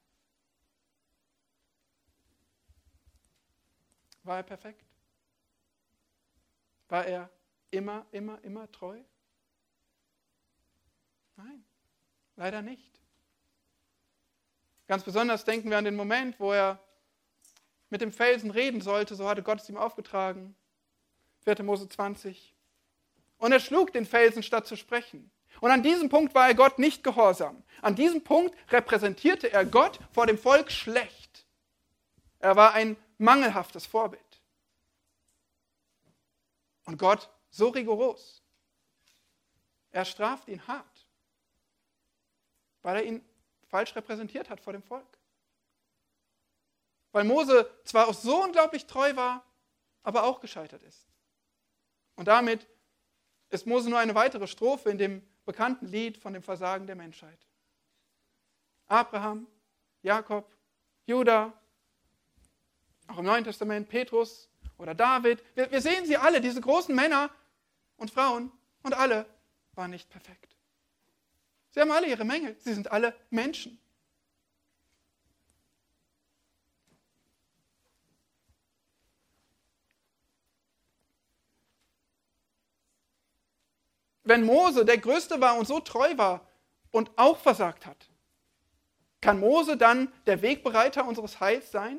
[4.22, 4.84] war er perfekt?
[6.88, 7.30] War er
[7.70, 9.02] immer, immer, immer treu?
[11.36, 11.64] Nein,
[12.36, 13.00] leider nicht.
[14.86, 16.78] Ganz besonders denken wir an den Moment, wo er
[17.90, 20.54] mit dem Felsen reden sollte, so hatte Gott es ihm aufgetragen.
[21.44, 21.62] 4.
[21.62, 22.54] Mose 20.
[23.38, 25.30] Und er schlug den Felsen, statt zu sprechen.
[25.60, 27.62] Und an diesem Punkt war er Gott nicht gehorsam.
[27.82, 31.46] An diesem Punkt repräsentierte er Gott vor dem Volk schlecht.
[32.38, 34.20] Er war ein mangelhaftes Vorbild.
[36.84, 38.42] Und Gott so rigoros.
[39.92, 41.06] Er straft ihn hart,
[42.82, 43.24] weil er ihn
[43.74, 45.18] falsch repräsentiert hat vor dem Volk.
[47.10, 49.44] Weil Mose zwar auch so unglaublich treu war,
[50.04, 51.08] aber auch gescheitert ist.
[52.14, 52.68] Und damit
[53.50, 57.48] ist Mose nur eine weitere Strophe in dem bekannten Lied von dem Versagen der Menschheit.
[58.86, 59.48] Abraham,
[60.02, 60.48] Jakob,
[61.06, 61.52] Judah,
[63.08, 65.42] auch im Neuen Testament Petrus oder David.
[65.56, 67.28] Wir, wir sehen sie alle, diese großen Männer
[67.96, 68.52] und Frauen,
[68.84, 69.26] und alle
[69.72, 70.53] waren nicht perfekt.
[71.74, 72.56] Sie haben alle ihre Mängel.
[72.60, 73.80] Sie sind alle Menschen.
[84.22, 86.46] Wenn Mose der Größte war und so treu war
[86.92, 88.08] und auch versagt hat,
[89.20, 91.98] kann Mose dann der Wegbereiter unseres Heils sein?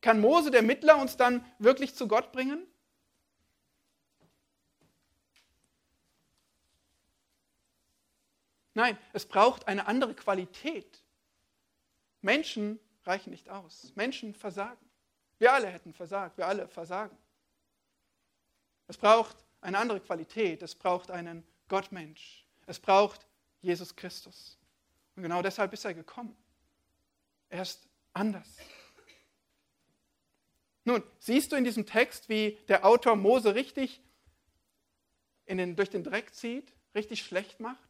[0.00, 2.66] Kann Mose der Mittler uns dann wirklich zu Gott bringen?
[8.76, 11.02] Nein, es braucht eine andere Qualität.
[12.20, 13.90] Menschen reichen nicht aus.
[13.94, 14.84] Menschen versagen.
[15.38, 16.36] Wir alle hätten versagt.
[16.36, 17.16] Wir alle versagen.
[18.86, 20.62] Es braucht eine andere Qualität.
[20.62, 22.46] Es braucht einen Gottmensch.
[22.66, 23.26] Es braucht
[23.62, 24.58] Jesus Christus.
[25.14, 26.36] Und genau deshalb ist er gekommen.
[27.48, 28.58] Er ist anders.
[30.84, 34.02] Nun, siehst du in diesem Text, wie der Autor Mose richtig
[35.48, 37.85] den, durch den Dreck zieht, richtig schlecht macht?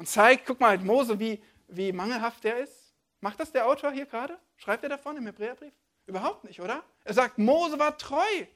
[0.00, 2.94] Und zeigt, guck mal, Mose, wie, wie mangelhaft der ist.
[3.20, 4.38] Macht das der Autor hier gerade?
[4.56, 5.74] Schreibt er davon im Hebräerbrief?
[6.06, 6.82] Überhaupt nicht, oder?
[7.04, 8.46] Er sagt, Mose war treu.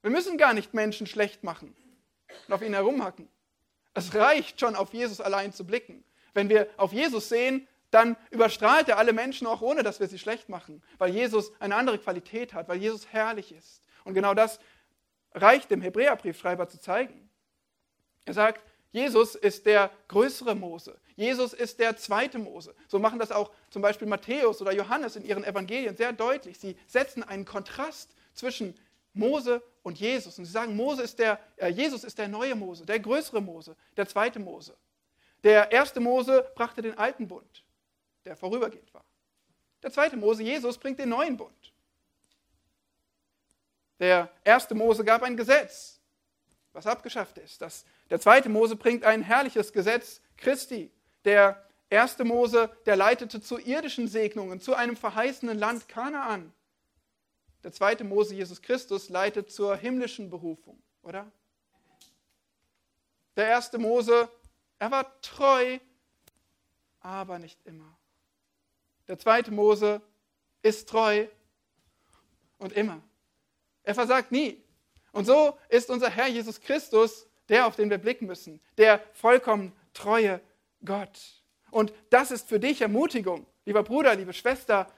[0.00, 1.76] Wir müssen gar nicht Menschen schlecht machen
[2.48, 3.28] und auf ihn herumhacken.
[3.92, 6.02] Es reicht schon, auf Jesus allein zu blicken.
[6.32, 10.18] Wenn wir auf Jesus sehen, dann überstrahlt er alle Menschen auch ohne, dass wir sie
[10.18, 13.82] schlecht machen, weil Jesus eine andere Qualität hat, weil Jesus herrlich ist.
[14.04, 14.60] Und genau das
[15.34, 17.28] reicht dem Hebräerbriefschreiber zu zeigen.
[18.24, 20.96] Er sagt, Jesus ist der größere Mose.
[21.16, 22.74] Jesus ist der zweite Mose.
[22.88, 26.58] So machen das auch zum Beispiel Matthäus oder Johannes in ihren Evangelien sehr deutlich.
[26.58, 28.74] Sie setzen einen Kontrast zwischen
[29.12, 30.38] Mose und Jesus.
[30.38, 33.76] Und sie sagen, Mose ist der, äh, Jesus ist der neue Mose, der größere Mose,
[33.96, 34.76] der zweite Mose.
[35.42, 37.64] Der erste Mose brachte den alten Bund,
[38.24, 39.04] der vorübergehend war.
[39.82, 41.72] Der zweite Mose, Jesus, bringt den neuen Bund.
[43.98, 46.00] Der erste Mose gab ein Gesetz,
[46.72, 47.60] was abgeschafft ist.
[47.62, 50.92] Das der zweite Mose bringt ein herrliches Gesetz Christi.
[51.24, 56.52] Der erste Mose, der leitete zu irdischen Segnungen, zu einem verheißenen Land Kanaan.
[57.64, 61.30] Der zweite Mose, Jesus Christus, leitet zur himmlischen Berufung, oder?
[63.34, 64.28] Der erste Mose,
[64.78, 65.78] er war treu,
[67.00, 67.96] aber nicht immer.
[69.08, 70.00] Der zweite Mose
[70.62, 71.26] ist treu
[72.58, 73.02] und immer.
[73.82, 74.62] Er versagt nie.
[75.12, 79.72] Und so ist unser Herr Jesus Christus der, auf den wir blicken müssen, der vollkommen
[79.92, 80.40] treue
[80.84, 81.42] Gott.
[81.70, 84.90] Und das ist für dich Ermutigung, lieber Bruder, liebe Schwester,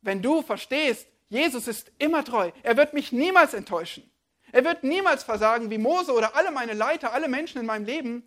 [0.00, 2.50] wenn du verstehst, Jesus ist immer treu.
[2.62, 4.10] Er wird mich niemals enttäuschen.
[4.52, 8.22] Er wird niemals versagen wie Mose oder alle meine Leiter, alle Menschen in meinem Leben.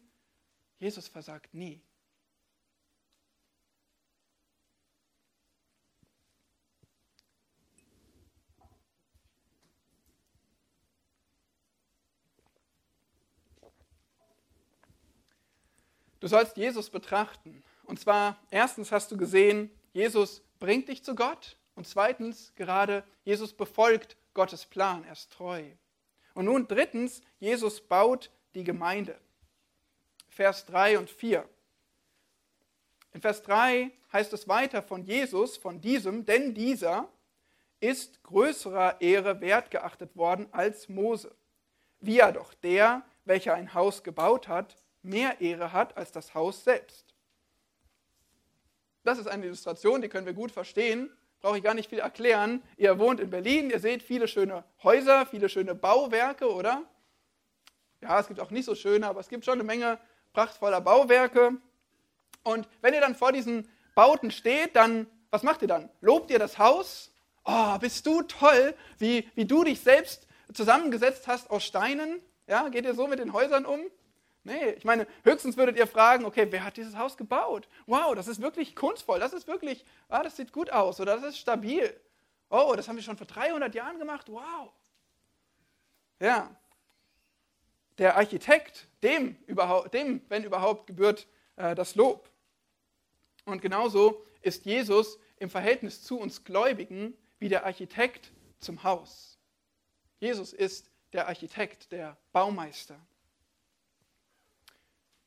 [0.79, 1.81] Jesus versagt nie.
[16.19, 17.63] Du sollst Jesus betrachten.
[17.83, 21.57] Und zwar, erstens hast du gesehen, Jesus bringt dich zu Gott.
[21.75, 25.63] Und zweitens, gerade Jesus befolgt Gottes Plan, er ist treu.
[26.33, 29.19] Und nun drittens, Jesus baut die Gemeinde.
[30.29, 31.47] Vers 3 und 4.
[33.13, 37.07] In Vers 3 heißt es weiter von Jesus, von diesem, denn dieser
[37.79, 41.33] ist größerer Ehre wert geachtet worden als Mose.
[41.99, 44.75] Wie ja doch der, welcher ein Haus gebaut hat,
[45.05, 47.15] mehr Ehre hat als das Haus selbst.
[49.03, 51.11] Das ist eine Illustration, die können wir gut verstehen.
[51.41, 52.63] Brauche ich gar nicht viel erklären.
[52.75, 56.81] Ihr wohnt in Berlin, ihr seht viele schöne Häuser, viele schöne Bauwerke, oder?
[58.01, 59.99] Ja, es gibt auch nicht so schöne, aber es gibt schon eine Menge
[60.33, 61.57] prachtvoller Bauwerke.
[62.43, 65.89] Und wenn ihr dann vor diesen Bauten steht, dann, was macht ihr dann?
[66.01, 67.11] Lobt ihr das Haus?
[67.45, 72.19] Oh, bist du toll, wie, wie du dich selbst zusammengesetzt hast aus Steinen?
[72.47, 73.81] Ja, geht ihr so mit den Häusern um?
[74.45, 77.67] Nee, ich meine, höchstens würdet ihr fragen, okay, wer hat dieses Haus gebaut?
[77.87, 81.25] Wow, das ist wirklich kunstvoll, das ist wirklich, ah, das sieht gut aus oder das
[81.25, 81.99] ist stabil.
[82.51, 84.71] Oh, das haben wir schon vor 300 Jahren gemacht, wow.
[86.19, 86.55] Ja,
[87.97, 92.29] der Architekt, dem, überhaupt, dem wenn überhaupt, gebührt äh, das Lob.
[93.45, 99.39] Und genauso ist Jesus im Verhältnis zu uns Gläubigen wie der Architekt zum Haus.
[100.19, 102.99] Jesus ist der Architekt, der Baumeister.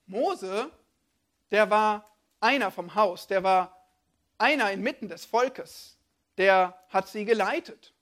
[0.09, 0.71] Mose,
[1.51, 2.05] der war
[2.41, 3.87] einer vom Haus, der war
[4.39, 5.99] einer inmitten des Volkes,
[6.37, 7.93] der hat sie geleitet.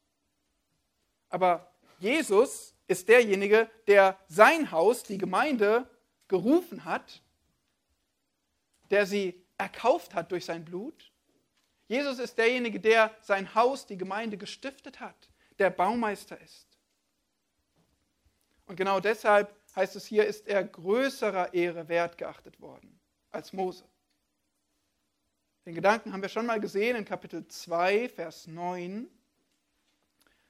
[1.28, 5.88] Aber Jesus ist derjenige, der sein Haus, die Gemeinde,
[6.28, 7.22] gerufen hat,
[8.90, 11.10] der sie erkauft hat durch sein Blut.
[11.88, 16.66] Jesus ist derjenige, der sein Haus, die Gemeinde gestiftet hat, der Baumeister ist.
[18.66, 22.98] Und genau deshalb heißt es hier, ist er größerer Ehre wert geachtet worden
[23.30, 23.84] als Mose.
[25.66, 29.08] Den Gedanken haben wir schon mal gesehen in Kapitel 2, Vers 9.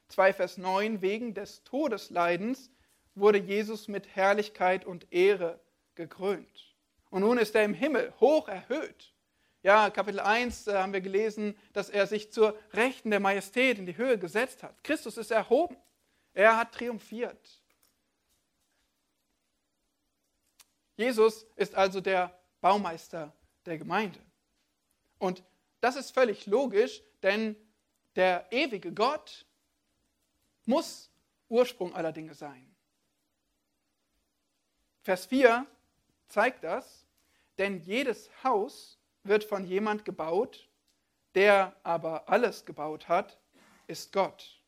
[0.08, 2.70] 2, Vers 9, wegen des Todesleidens
[3.14, 5.58] wurde Jesus mit Herrlichkeit und Ehre
[5.94, 6.74] gekrönt.
[7.10, 9.14] Und nun ist er im Himmel hoch erhöht.
[9.62, 13.86] Ja, Kapitel 1 äh, haben wir gelesen, dass er sich zur Rechten der Majestät in
[13.86, 14.84] die Höhe gesetzt hat.
[14.84, 15.76] Christus ist erhoben.
[16.34, 17.62] Er hat triumphiert.
[20.96, 23.32] Jesus ist also der Baumeister
[23.66, 24.20] der Gemeinde.
[25.18, 25.42] Und
[25.80, 27.56] das ist völlig logisch, denn
[28.14, 29.46] der ewige Gott
[30.64, 31.10] muss
[31.48, 32.74] Ursprung aller Dinge sein.
[35.02, 35.66] Vers 4
[36.28, 37.06] zeigt das,
[37.58, 40.68] denn jedes Haus wird von jemand gebaut,
[41.34, 43.38] der aber alles gebaut hat,
[43.86, 44.60] ist Gott.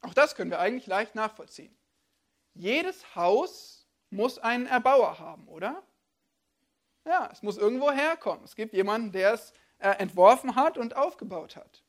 [0.00, 1.74] Auch das können wir eigentlich leicht nachvollziehen.
[2.54, 3.83] Jedes Haus
[4.14, 5.82] muss einen Erbauer haben, oder?
[7.04, 8.44] Ja, es muss irgendwo herkommen.
[8.44, 11.82] Es gibt jemanden, der es äh, entworfen hat und aufgebaut hat.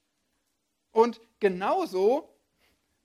[0.91, 2.35] Und genauso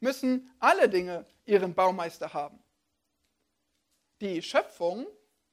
[0.01, 2.63] müssen alle Dinge ihren Baumeister haben.
[4.21, 5.07] Die Schöpfung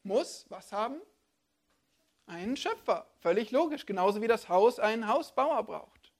[0.03, 0.99] muss was haben?
[2.25, 3.07] Einen Schöpfer.
[3.19, 3.85] Völlig logisch.
[3.85, 6.11] Genauso wie das Haus einen Hausbauer braucht.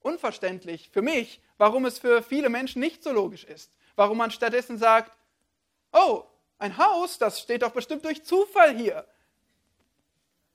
[0.00, 3.72] Unverständlich für mich, warum es für viele Menschen nicht so logisch ist.
[3.96, 5.12] Warum man stattdessen sagt,
[5.92, 6.24] oh,
[6.58, 9.06] ein Haus, das steht doch bestimmt durch Zufall hier.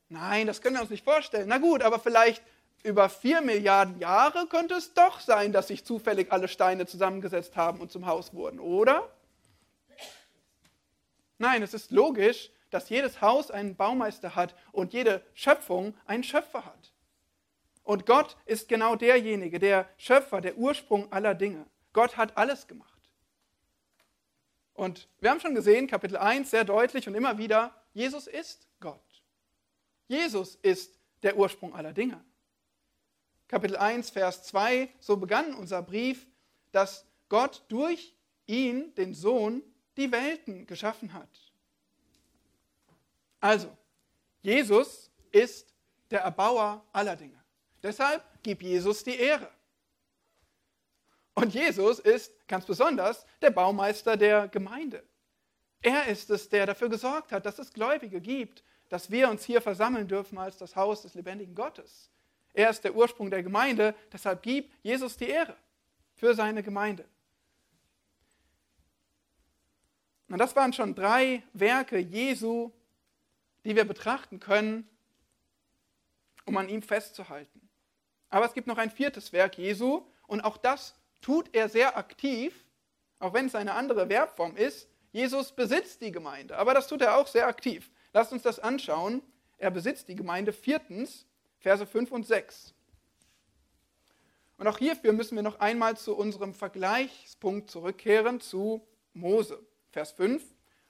[0.09, 1.49] Nein, das können wir uns nicht vorstellen.
[1.49, 2.41] Na gut, aber vielleicht
[2.83, 7.81] über vier Milliarden Jahre könnte es doch sein, dass sich zufällig alle Steine zusammengesetzt haben
[7.81, 9.11] und zum Haus wurden, oder?
[11.37, 16.65] Nein, es ist logisch, dass jedes Haus einen Baumeister hat und jede Schöpfung einen Schöpfer
[16.65, 16.93] hat.
[17.83, 21.65] Und Gott ist genau derjenige, der Schöpfer, der Ursprung aller Dinge.
[21.93, 22.96] Gott hat alles gemacht.
[24.77, 29.01] Und wir haben schon gesehen, Kapitel 1 sehr deutlich und immer wieder, Jesus ist Gott.
[30.07, 32.23] Jesus ist der Ursprung aller Dinge.
[33.47, 36.27] Kapitel 1, Vers 2, so begann unser Brief,
[36.71, 38.13] dass Gott durch
[38.45, 39.63] ihn, den Sohn,
[39.97, 41.29] die Welten geschaffen hat.
[43.39, 43.75] Also,
[44.43, 45.73] Jesus ist
[46.11, 47.43] der Erbauer aller Dinge.
[47.81, 49.49] Deshalb gib Jesus die Ehre.
[51.37, 55.03] Und Jesus ist ganz besonders der Baumeister der Gemeinde.
[55.83, 59.61] Er ist es, der dafür gesorgt hat, dass es Gläubige gibt, dass wir uns hier
[59.61, 62.09] versammeln dürfen als das Haus des lebendigen Gottes.
[62.55, 65.55] Er ist der Ursprung der Gemeinde, deshalb gibt Jesus die Ehre
[66.15, 67.05] für seine Gemeinde.
[70.29, 72.71] Und das waren schon drei Werke Jesu,
[73.63, 74.89] die wir betrachten können,
[76.45, 77.69] um an ihm festzuhalten.
[78.31, 82.65] Aber es gibt noch ein viertes Werk Jesu und auch das tut er sehr aktiv,
[83.19, 84.89] auch wenn es eine andere Verbform ist.
[85.11, 87.89] Jesus besitzt die Gemeinde, aber das tut er auch sehr aktiv.
[88.13, 89.21] Lasst uns das anschauen.
[89.57, 91.25] Er besitzt die Gemeinde viertens,
[91.59, 92.73] Verse 5 und 6.
[94.57, 99.59] Und auch hierfür müssen wir noch einmal zu unserem Vergleichspunkt zurückkehren, zu Mose.
[99.91, 100.43] Vers 5.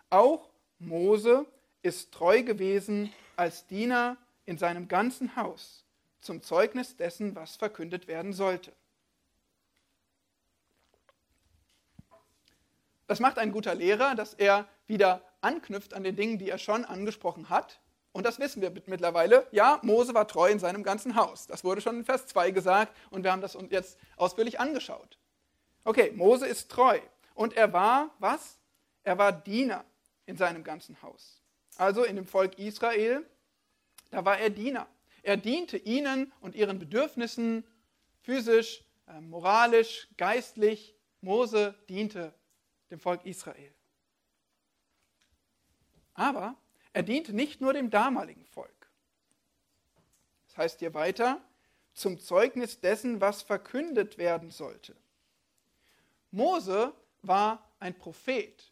[0.09, 0.49] Auch
[0.79, 1.45] Mose
[1.81, 5.85] ist treu gewesen als Diener in seinem ganzen Haus,
[6.21, 8.71] zum Zeugnis dessen, was verkündet werden sollte.
[13.07, 16.85] Das macht ein guter Lehrer, dass er wieder anknüpft an den Dingen, die er schon
[16.85, 17.79] angesprochen hat.
[18.11, 19.47] Und das wissen wir mittlerweile.
[19.51, 21.47] Ja, Mose war treu in seinem ganzen Haus.
[21.47, 25.17] Das wurde schon in Vers 2 gesagt und wir haben das uns jetzt ausführlich angeschaut.
[25.83, 26.99] Okay, Mose ist treu.
[27.33, 28.59] Und er war, was?
[29.03, 29.85] Er war Diener
[30.25, 31.41] in seinem ganzen Haus.
[31.77, 33.25] Also in dem Volk Israel,
[34.09, 34.87] da war er Diener.
[35.21, 37.63] Er diente ihnen und ihren Bedürfnissen
[38.21, 40.95] physisch, äh, moralisch, geistlich.
[41.21, 42.33] Mose diente
[42.89, 43.73] dem Volk Israel.
[46.13, 46.55] Aber
[46.93, 48.89] er diente nicht nur dem damaligen Volk.
[50.47, 51.41] Das heißt hier weiter,
[51.93, 54.95] zum Zeugnis dessen, was verkündet werden sollte.
[56.31, 58.71] Mose war ein Prophet.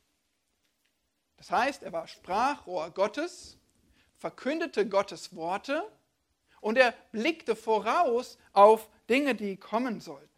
[1.37, 3.57] Das heißt, er war Sprachrohr Gottes,
[4.17, 5.87] verkündete Gottes Worte
[6.61, 10.34] und er blickte voraus auf Dinge, die kommen sollten.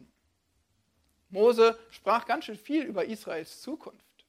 [1.30, 4.26] Mose sprach ganz schön viel über Israels Zukunft.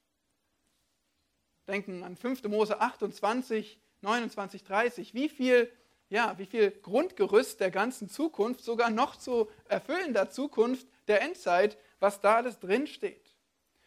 [1.67, 2.45] Denken an 5.
[2.45, 5.15] Mose 28, 29, 30.
[5.15, 5.71] Wie viel,
[6.09, 12.21] ja, wie viel Grundgerüst der ganzen Zukunft, sogar noch zu erfüllender Zukunft der Endzeit, was
[12.21, 13.35] da alles drinsteht.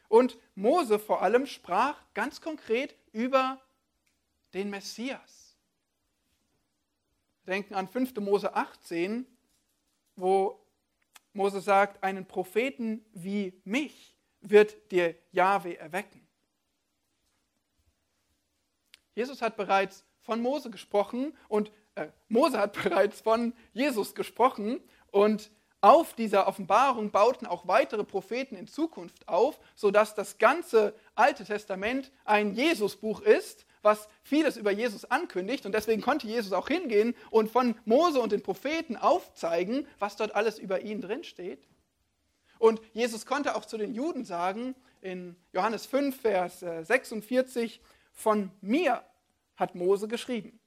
[0.08, 3.62] Und Mose vor allem sprach ganz konkret über
[4.54, 5.56] den Messias.
[7.48, 8.16] Denken an 5.
[8.18, 9.26] Mose 18,
[10.16, 10.61] wo
[11.34, 16.28] Mose sagt, einen Propheten wie mich wird dir Jahwe erwecken.
[19.16, 25.52] Jesus hat bereits von Mose gesprochen und äh, Mose hat bereits von Jesus gesprochen und
[25.82, 32.12] auf dieser Offenbarung bauten auch weitere Propheten in Zukunft auf, sodass das ganze Alte Testament
[32.24, 35.66] ein Jesusbuch ist, was vieles über Jesus ankündigt.
[35.66, 40.36] Und deswegen konnte Jesus auch hingehen und von Mose und den Propheten aufzeigen, was dort
[40.36, 41.68] alles über ihn drinsteht.
[42.60, 48.52] Und Jesus konnte auch zu den Juden sagen, in Johannes 5, Vers 46, äh, von
[48.62, 49.04] mir
[49.56, 50.60] hat Mose geschrieben.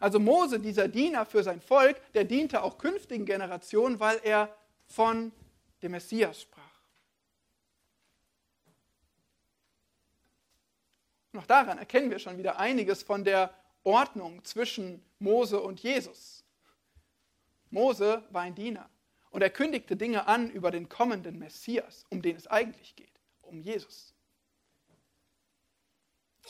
[0.00, 4.54] Also Mose, dieser Diener für sein Volk, der diente auch künftigen Generationen, weil er
[4.86, 5.32] von
[5.82, 6.63] dem Messias sprach.
[11.34, 16.44] Noch daran erkennen wir schon wieder einiges von der Ordnung zwischen Mose und Jesus.
[17.70, 18.88] Mose war ein Diener
[19.30, 23.60] und er kündigte Dinge an über den kommenden Messias, um den es eigentlich geht, um
[23.60, 24.14] Jesus.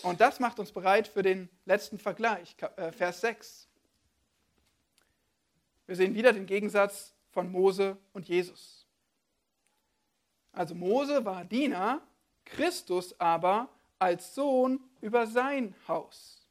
[0.02, 3.66] Und das macht uns bereit für den letzten Vergleich, äh, Vers 6.
[5.86, 8.86] Wir sehen wieder den Gegensatz von Mose und Jesus.
[10.52, 12.06] Also Mose war Diener,
[12.44, 16.46] Christus aber als Sohn über sein Haus.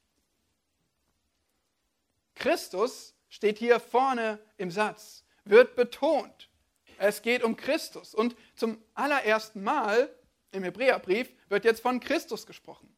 [2.35, 6.49] Christus steht hier vorne im Satz, wird betont.
[6.97, 8.13] Es geht um Christus.
[8.13, 10.13] Und zum allerersten Mal
[10.51, 12.95] im Hebräerbrief wird jetzt von Christus gesprochen.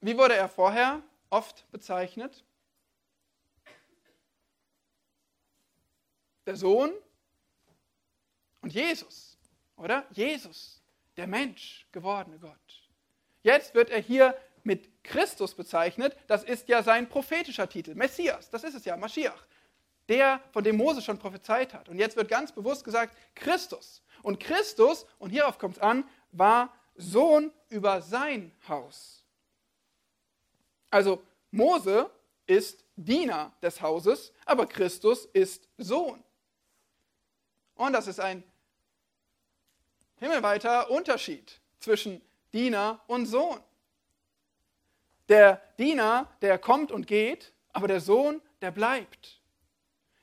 [0.00, 2.44] Wie wurde er vorher oft bezeichnet?
[6.46, 6.92] Der Sohn
[8.60, 9.38] und Jesus,
[9.76, 10.06] oder?
[10.10, 10.82] Jesus,
[11.16, 12.79] der Mensch gewordene Gott.
[13.42, 16.16] Jetzt wird er hier mit Christus bezeichnet.
[16.26, 18.50] Das ist ja sein prophetischer Titel, Messias.
[18.50, 19.46] Das ist es ja, Maschiach.
[20.08, 21.88] Der, von dem Mose schon prophezeit hat.
[21.88, 24.02] Und jetzt wird ganz bewusst gesagt, Christus.
[24.22, 29.24] Und Christus, und hierauf kommt es an, war Sohn über sein Haus.
[30.90, 32.10] Also Mose
[32.46, 36.22] ist Diener des Hauses, aber Christus ist Sohn.
[37.76, 38.42] Und das ist ein
[40.16, 42.20] himmelweiter Unterschied zwischen
[42.52, 43.60] Diener und Sohn.
[45.28, 49.40] Der Diener, der kommt und geht, aber der Sohn, der bleibt.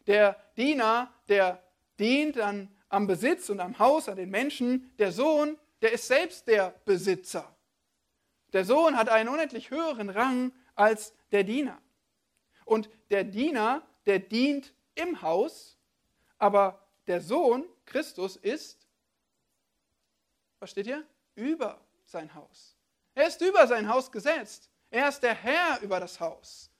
[0.06, 1.64] Der Diener, der
[2.00, 4.94] dient dann am Besitz und am Haus, an den Menschen.
[4.98, 7.56] Der Sohn, der ist selbst der Besitzer.
[8.54, 11.82] Der Sohn hat einen unendlich höheren Rang als der Diener.
[12.66, 15.78] Und der Diener, der dient im Haus,
[16.38, 18.88] aber der Sohn, Christus, ist,
[20.60, 21.06] was steht hier?
[21.36, 22.76] Über sein Haus.
[23.14, 24.70] Er ist über sein Haus gesetzt.
[24.90, 26.72] Er ist der Herr über das Haus.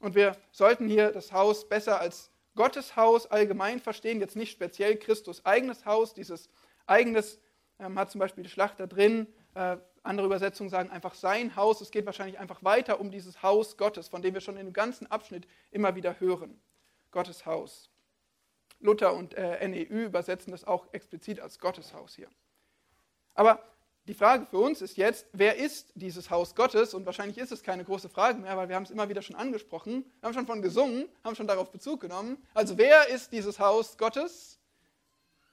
[0.00, 4.96] Und wir sollten hier das Haus besser als Gottes Haus allgemein verstehen, jetzt nicht speziell
[4.96, 6.48] Christus eigenes Haus, dieses
[6.86, 7.38] eigenes,
[7.78, 9.32] ähm, hat zum Beispiel die Schlachter drin.
[9.54, 11.80] Äh, andere Übersetzungen sagen einfach sein Haus.
[11.80, 14.72] Es geht wahrscheinlich einfach weiter um dieses Haus Gottes, von dem wir schon in dem
[14.72, 16.60] ganzen Abschnitt immer wieder hören.
[17.10, 17.89] Gottes Haus.
[18.80, 22.28] Luther und äh, NEU übersetzen das auch explizit als Gotteshaus hier.
[23.34, 23.62] Aber
[24.06, 26.94] die Frage für uns ist jetzt, wer ist dieses Haus Gottes?
[26.94, 29.36] Und wahrscheinlich ist es keine große Frage mehr, weil wir haben es immer wieder schon
[29.36, 32.38] angesprochen, wir haben schon von gesungen, haben schon darauf Bezug genommen.
[32.54, 34.58] Also wer ist dieses Haus Gottes?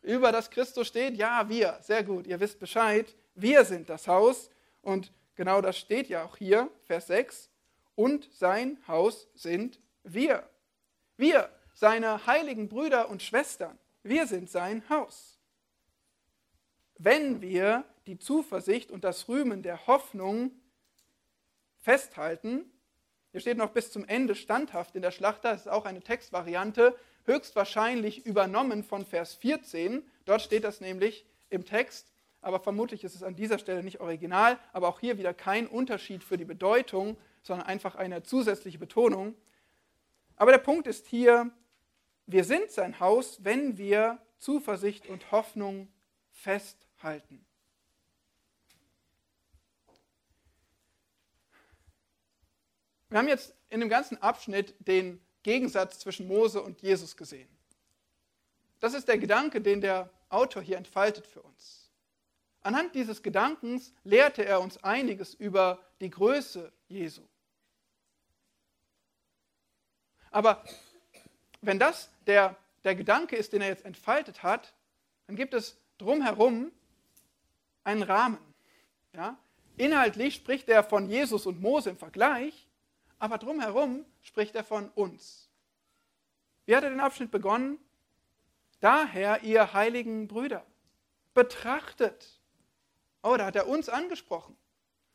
[0.01, 1.77] Über das Christus steht, ja, wir.
[1.81, 3.13] Sehr gut, ihr wisst Bescheid.
[3.35, 4.49] Wir sind das Haus.
[4.81, 7.49] Und genau das steht ja auch hier, Vers 6.
[7.95, 10.49] Und sein Haus sind wir.
[11.17, 15.37] Wir, seine heiligen Brüder und Schwestern, wir sind sein Haus.
[16.97, 20.49] Wenn wir die Zuversicht und das Rühmen der Hoffnung
[21.83, 22.65] festhalten,
[23.31, 26.97] hier steht noch bis zum Ende standhaft in der Schlachter, das ist auch eine Textvariante,
[27.25, 30.03] höchstwahrscheinlich übernommen von Vers 14.
[30.25, 32.11] Dort steht das nämlich im Text,
[32.41, 36.23] aber vermutlich ist es an dieser Stelle nicht original, aber auch hier wieder kein Unterschied
[36.23, 39.35] für die Bedeutung, sondern einfach eine zusätzliche Betonung.
[40.37, 41.51] Aber der Punkt ist hier,
[42.27, 45.91] wir sind sein Haus, wenn wir Zuversicht und Hoffnung
[46.31, 47.43] festhalten.
[53.09, 57.47] Wir haben jetzt in dem ganzen Abschnitt den Gegensatz zwischen Mose und Jesus gesehen.
[58.81, 61.89] Das ist der Gedanke, den der Autor hier entfaltet für uns.
[62.61, 67.21] Anhand dieses Gedankens lehrte er uns einiges über die Größe Jesu.
[70.29, 70.65] Aber
[71.61, 74.73] wenn das der, der Gedanke ist, den er jetzt entfaltet hat,
[75.27, 76.71] dann gibt es drumherum
[77.83, 78.39] einen Rahmen.
[79.13, 79.37] Ja?
[79.77, 82.67] Inhaltlich spricht er von Jesus und Mose im Vergleich,
[83.19, 85.49] aber drumherum spricht er von uns.
[86.65, 87.79] Wie hat er den Abschnitt begonnen?
[88.79, 90.65] Daher, ihr heiligen Brüder,
[91.33, 92.39] betrachtet.
[93.23, 94.55] Oh, da hat er uns angesprochen.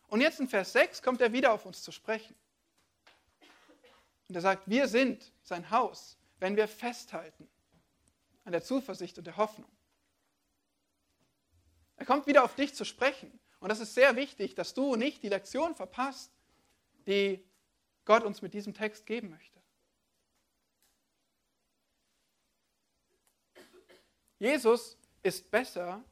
[0.08, 2.34] Und jetzt in Vers 6 kommt er wieder auf uns zu sprechen.
[4.28, 7.48] Und er sagt, wir sind sein Haus, wenn wir festhalten
[8.44, 9.70] an der Zuversicht und der Hoffnung.
[11.94, 13.38] Er kommt wieder auf dich zu sprechen.
[13.60, 16.32] Und das ist sehr wichtig, dass du nicht die Lektion verpasst,
[17.06, 17.48] die
[18.04, 19.62] Gott uns mit diesem Text geben möchte.
[24.40, 26.02] Jesus ist besser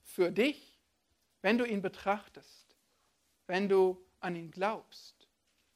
[0.00, 0.80] für dich,
[1.42, 2.78] wenn du ihn betrachtest,
[3.46, 5.28] wenn du an ihn glaubst,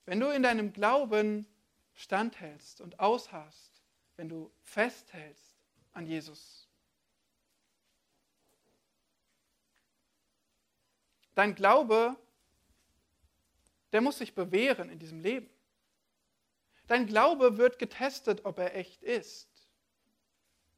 [0.07, 1.47] wenn du in deinem Glauben
[1.93, 3.74] standhältst und ausharrst,
[4.17, 5.57] wenn du festhältst
[5.93, 6.69] an Jesus.
[11.35, 12.17] Dein Glaube
[13.95, 15.49] der muss sich bewähren in diesem Leben.
[16.89, 19.49] Dein Glaube wird getestet, ob er echt ist.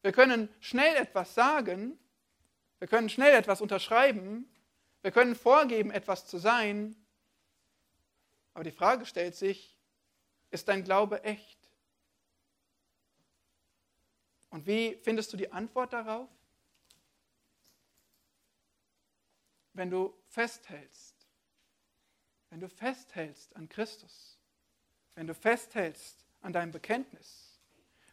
[0.03, 1.99] Wir können schnell etwas sagen,
[2.78, 4.47] wir können schnell etwas unterschreiben,
[5.01, 6.95] wir können vorgeben, etwas zu sein,
[8.53, 9.78] aber die Frage stellt sich,
[10.51, 11.55] ist dein Glaube echt?
[14.57, 16.30] Und wie findest du die Antwort darauf?
[19.74, 21.14] Wenn du festhältst
[22.48, 24.38] wenn du festhältst an Christus,
[25.14, 27.61] wenn du festhältst an deinem Bekenntnis,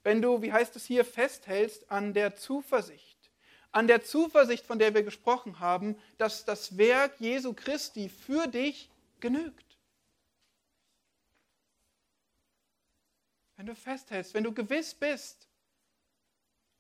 [0.04, 3.32] wenn du, wie heißt es hier, festhältst an der Zuversicht,
[3.72, 8.90] an der Zuversicht, von der wir gesprochen haben, dass das Werk Jesu Christi für dich
[9.22, 9.78] genügt.
[13.56, 15.48] Wenn du festhältst, wenn du gewiss bist,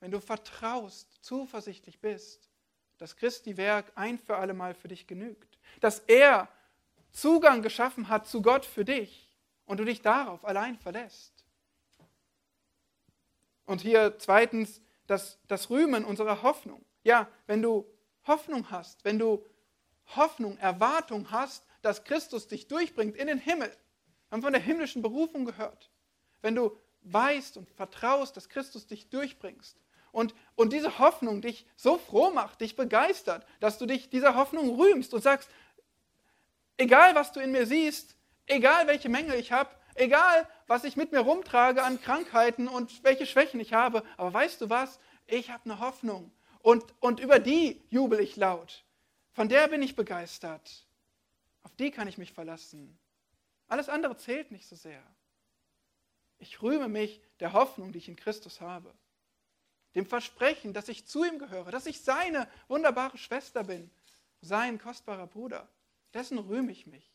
[0.03, 2.49] wenn du vertraust, zuversichtlich bist,
[2.97, 6.49] dass Christi Werk ein für alle Mal für dich genügt, dass er
[7.13, 9.33] Zugang geschaffen hat zu Gott für dich
[9.65, 11.45] und du dich darauf allein verlässt.
[13.65, 16.83] Und hier zweitens das, das Rühmen unserer Hoffnung.
[17.05, 17.87] Ja, wenn du
[18.27, 19.45] Hoffnung hast, wenn du
[20.17, 25.01] Hoffnung, Erwartung hast, dass Christus dich durchbringt in den Himmel, wir haben von der himmlischen
[25.01, 25.89] Berufung gehört.
[26.41, 29.77] Wenn du weißt und vertraust, dass Christus dich durchbringst
[30.13, 34.79] und, und diese Hoffnung dich so froh macht, dich begeistert, dass du dich dieser Hoffnung
[34.79, 35.49] rühmst und sagst,
[36.77, 38.15] Egal, was du in mir siehst,
[38.47, 43.25] egal, welche Mängel ich habe, egal, was ich mit mir rumtrage an Krankheiten und welche
[43.25, 44.99] Schwächen ich habe, aber weißt du was?
[45.27, 48.83] Ich habe eine Hoffnung und, und über die jubel ich laut.
[49.33, 50.85] Von der bin ich begeistert.
[51.63, 52.97] Auf die kann ich mich verlassen.
[53.67, 55.01] Alles andere zählt nicht so sehr.
[56.39, 58.93] Ich rühme mich der Hoffnung, die ich in Christus habe.
[59.95, 63.91] Dem Versprechen, dass ich zu ihm gehöre, dass ich seine wunderbare Schwester bin,
[64.41, 65.67] sein kostbarer Bruder.
[66.13, 67.11] Dessen rühme ich mich.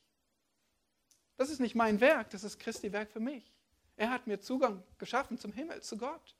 [1.36, 3.52] Das ist nicht mein Werk, das ist Christi Werk für mich.
[3.96, 6.34] Er hat mir Zugang geschaffen zum Himmel, zu Gott.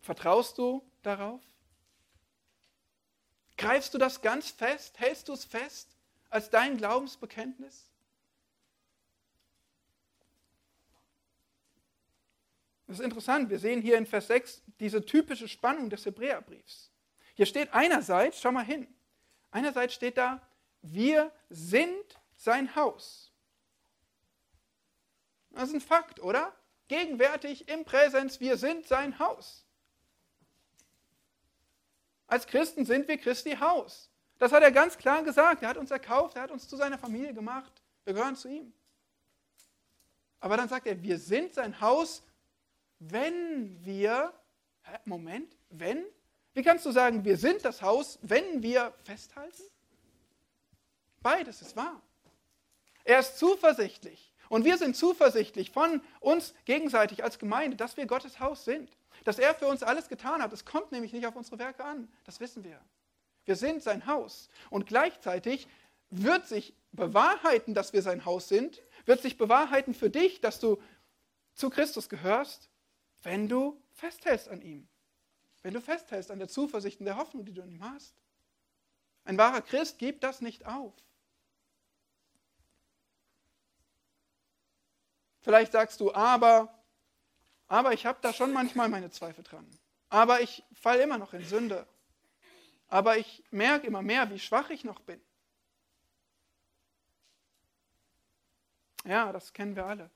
[0.00, 1.42] Vertraust du darauf?
[3.56, 4.98] Greifst du das ganz fest?
[4.98, 5.96] Hältst du es fest
[6.30, 7.89] als dein Glaubensbekenntnis?
[12.90, 13.48] Das ist interessant.
[13.50, 16.90] Wir sehen hier in Vers 6 diese typische Spannung des Hebräerbriefs.
[17.34, 18.92] Hier steht einerseits, schau mal hin,
[19.52, 20.42] einerseits steht da,
[20.82, 23.30] wir sind sein Haus.
[25.50, 26.52] Das ist ein Fakt, oder?
[26.88, 29.64] Gegenwärtig im Präsens, wir sind sein Haus.
[32.26, 34.10] Als Christen sind wir Christi Haus.
[34.38, 35.62] Das hat er ganz klar gesagt.
[35.62, 37.84] Er hat uns erkauft, er hat uns zu seiner Familie gemacht.
[38.02, 38.72] Wir gehören zu ihm.
[40.40, 42.24] Aber dann sagt er, wir sind sein Haus,
[43.00, 44.32] wenn wir,
[45.04, 46.04] Moment, wenn?
[46.54, 49.62] Wie kannst du sagen, wir sind das Haus, wenn wir festhalten?
[51.20, 52.00] Beides ist wahr.
[53.04, 54.32] Er ist zuversichtlich.
[54.48, 58.88] Und wir sind zuversichtlich von uns gegenseitig als Gemeinde, dass wir Gottes Haus sind
[59.24, 60.52] dass er für uns alles getan hat.
[60.52, 62.08] Es kommt nämlich nicht auf unsere Werke an.
[62.24, 62.80] Das wissen wir.
[63.44, 64.48] Wir sind sein Haus.
[64.70, 65.68] Und gleichzeitig
[66.10, 70.80] wird sich bewahrheiten, dass wir sein Haus sind, wird sich bewahrheiten für dich, dass du
[71.54, 72.68] zu Christus gehörst,
[73.22, 74.88] wenn du festhältst an ihm.
[75.62, 78.14] Wenn du festhältst an der Zuversicht und der Hoffnung, die du in ihm hast.
[79.24, 80.94] Ein wahrer Christ gibt das nicht auf.
[85.42, 86.74] Vielleicht sagst du, aber
[87.70, 89.64] aber ich habe da schon manchmal meine Zweifel dran.
[90.08, 91.86] Aber ich falle immer noch in Sünde.
[92.88, 95.20] Aber ich merke immer mehr, wie schwach ich noch bin.
[99.04, 100.10] Ja, das kennen wir alle.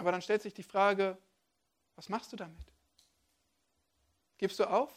[0.00, 1.16] Aber dann stellt sich die Frage,
[1.94, 2.72] was machst du damit?
[4.38, 4.90] Gibst du auf?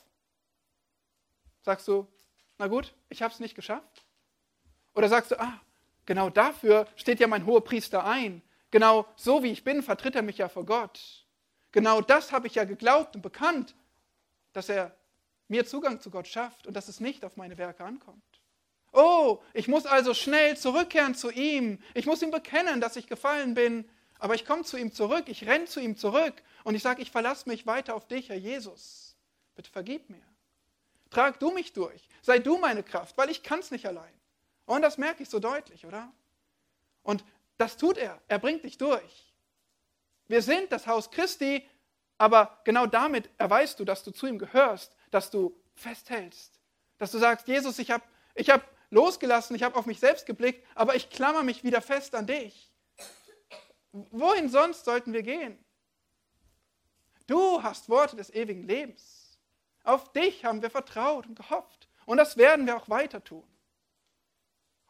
[1.61, 2.07] Sagst du,
[2.57, 4.05] na gut, ich habe es nicht geschafft?
[4.95, 5.61] Oder sagst du, ah,
[6.05, 8.41] genau dafür steht ja mein hoher Priester ein,
[8.73, 10.99] Genau so wie ich bin, vertritt er mich ja vor Gott.
[11.71, 13.75] Genau das habe ich ja geglaubt und bekannt,
[14.51, 14.97] dass er
[15.47, 18.23] mir Zugang zu Gott schafft und dass es nicht auf meine Werke ankommt.
[18.91, 21.83] Oh, ich muss also schnell zurückkehren zu ihm.
[21.93, 23.87] Ich muss ihm bekennen, dass ich gefallen bin.
[24.19, 26.33] Aber ich komme zu ihm zurück, ich renne zu ihm zurück
[26.63, 29.15] und ich sage, ich verlasse mich weiter auf dich, Herr Jesus.
[29.55, 30.23] Bitte vergib mir.
[31.09, 32.07] Trag du mich durch.
[32.21, 34.13] Sei du meine Kraft, weil ich kann es nicht allein.
[34.65, 36.11] Und das merke ich so deutlich, oder?
[37.03, 37.23] Und
[37.57, 38.19] das tut er.
[38.27, 39.33] Er bringt dich durch.
[40.27, 41.67] Wir sind das Haus Christi,
[42.17, 46.59] aber genau damit erweist du, dass du zu ihm gehörst, dass du festhältst,
[46.97, 48.03] dass du sagst, Jesus, ich habe
[48.35, 52.15] ich hab losgelassen, ich habe auf mich selbst geblickt, aber ich klammer mich wieder fest
[52.15, 52.71] an dich.
[53.93, 55.57] Wohin sonst sollten wir gehen?
[57.27, 59.39] Du hast Worte des ewigen Lebens.
[59.83, 61.87] Auf dich haben wir vertraut und gehofft.
[62.05, 63.47] Und das werden wir auch weiter tun.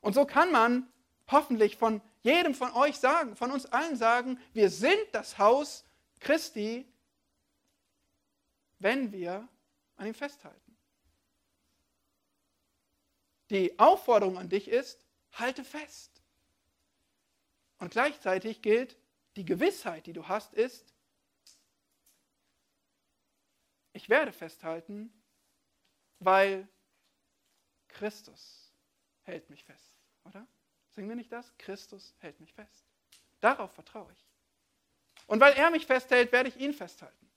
[0.02, 0.92] Und so kann man
[1.28, 5.84] hoffentlich von jedem von euch sagen, von uns allen sagen, wir sind das Haus
[6.20, 6.88] Christi,
[8.80, 9.48] wenn wir
[9.98, 10.78] an ihm festhalten.
[13.50, 16.13] Die Aufforderung an dich ist, halte fest.
[17.84, 18.96] Und gleichzeitig gilt,
[19.36, 20.94] die Gewissheit, die du hast, ist,
[23.92, 25.12] ich werde festhalten,
[26.20, 26.66] weil
[27.90, 28.72] Christus
[29.24, 30.48] hält mich fest, oder?
[30.92, 31.54] Singen wir nicht das?
[31.58, 32.86] Christus hält mich fest.
[33.42, 34.26] Darauf vertraue ich.
[35.28, 37.30] Und weil er mich festhält, werde ich ihn festhalten.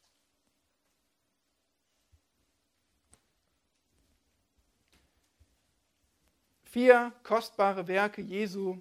[6.63, 8.81] Vier kostbare Werke Jesu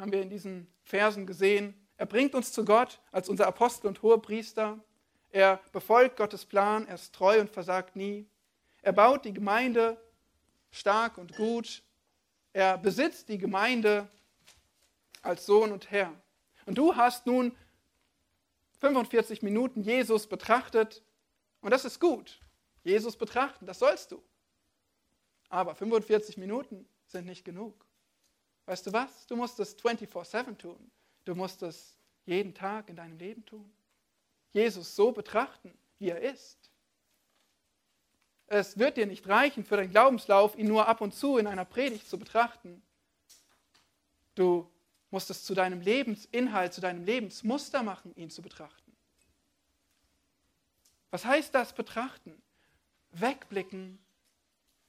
[0.00, 1.74] haben wir in diesen Versen gesehen.
[1.98, 4.82] Er bringt uns zu Gott als unser Apostel und hoher Priester.
[5.28, 8.26] Er befolgt Gottes Plan, er ist treu und versagt nie.
[8.80, 10.00] Er baut die Gemeinde
[10.70, 11.82] stark und gut.
[12.54, 14.08] Er besitzt die Gemeinde
[15.20, 16.12] als Sohn und Herr.
[16.64, 17.54] Und du hast nun
[18.78, 21.02] 45 Minuten Jesus betrachtet
[21.60, 22.40] und das ist gut.
[22.82, 24.22] Jesus betrachten, das sollst du.
[25.50, 27.84] Aber 45 Minuten sind nicht genug.
[28.70, 29.26] Weißt du was?
[29.26, 30.92] Du musst es 24/7 tun.
[31.24, 33.68] Du musst es jeden Tag in deinem Leben tun.
[34.52, 36.70] Jesus so betrachten, wie er ist.
[38.46, 41.64] Es wird dir nicht reichen für deinen Glaubenslauf, ihn nur ab und zu in einer
[41.64, 42.80] Predigt zu betrachten.
[44.36, 44.70] Du
[45.10, 48.96] musst es zu deinem Lebensinhalt, zu deinem Lebensmuster machen, ihn zu betrachten.
[51.10, 52.40] Was heißt das betrachten?
[53.10, 53.98] Wegblicken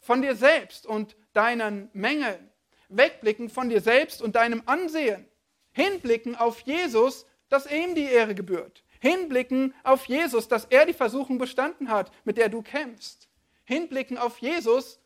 [0.01, 2.50] von dir selbst und deinen Mängeln.
[2.95, 5.25] Wegblicken von dir selbst und deinem Ansehen.
[5.71, 8.83] Hinblicken auf Jesus, dass ihm die Ehre gebührt.
[8.99, 13.31] Hinblicken auf Jesus, dass er die Versuchung bestanden hat, mit der du kämpfst
[13.71, 14.99] hinblicken auf Jesus,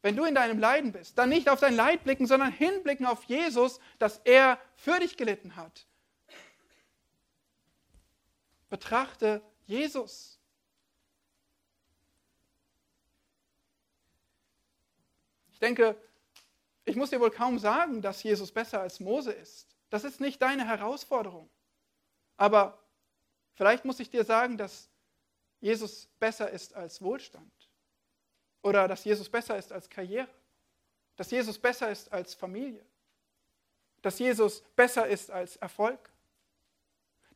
[0.00, 1.18] wenn du in deinem Leiden bist.
[1.18, 5.56] Dann nicht auf dein Leid blicken, sondern hinblicken auf Jesus, dass er für dich gelitten
[5.56, 5.86] hat.
[8.70, 10.38] Betrachte Jesus.
[15.52, 16.00] Ich denke,
[16.90, 19.76] ich muss dir wohl kaum sagen, dass Jesus besser als Mose ist.
[19.90, 21.48] Das ist nicht deine Herausforderung.
[22.36, 22.82] Aber
[23.54, 24.88] vielleicht muss ich dir sagen, dass
[25.60, 27.52] Jesus besser ist als Wohlstand.
[28.62, 30.28] Oder dass Jesus besser ist als Karriere.
[31.16, 32.84] Dass Jesus besser ist als Familie.
[34.02, 36.10] Dass Jesus besser ist als Erfolg.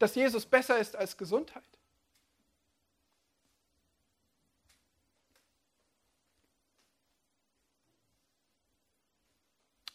[0.00, 1.62] Dass Jesus besser ist als Gesundheit.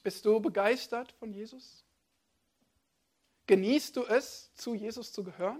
[0.10, 1.86] Bist du begeistert von Jesus?
[3.46, 5.60] Genießt du es, zu Jesus zu gehören?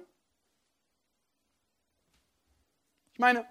[3.14, 3.46] Ich meine,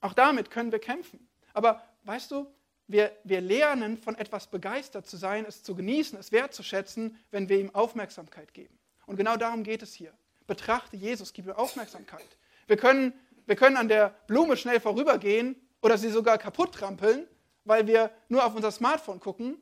[0.00, 1.28] auch damit können wir kämpfen.
[1.52, 2.50] Aber weißt du,
[2.86, 7.58] wir, wir lernen von etwas begeistert zu sein, es zu genießen, es wertzuschätzen, wenn wir
[7.58, 8.78] ihm Aufmerksamkeit geben.
[9.04, 10.14] Und genau darum geht es hier.
[10.46, 12.38] Betrachte Jesus, gib ihm Aufmerksamkeit.
[12.66, 13.12] Wir können,
[13.44, 17.28] wir können an der Blume schnell vorübergehen oder sie sogar kaputt trampeln,
[17.64, 19.60] weil wir nur auf unser Smartphone gucken.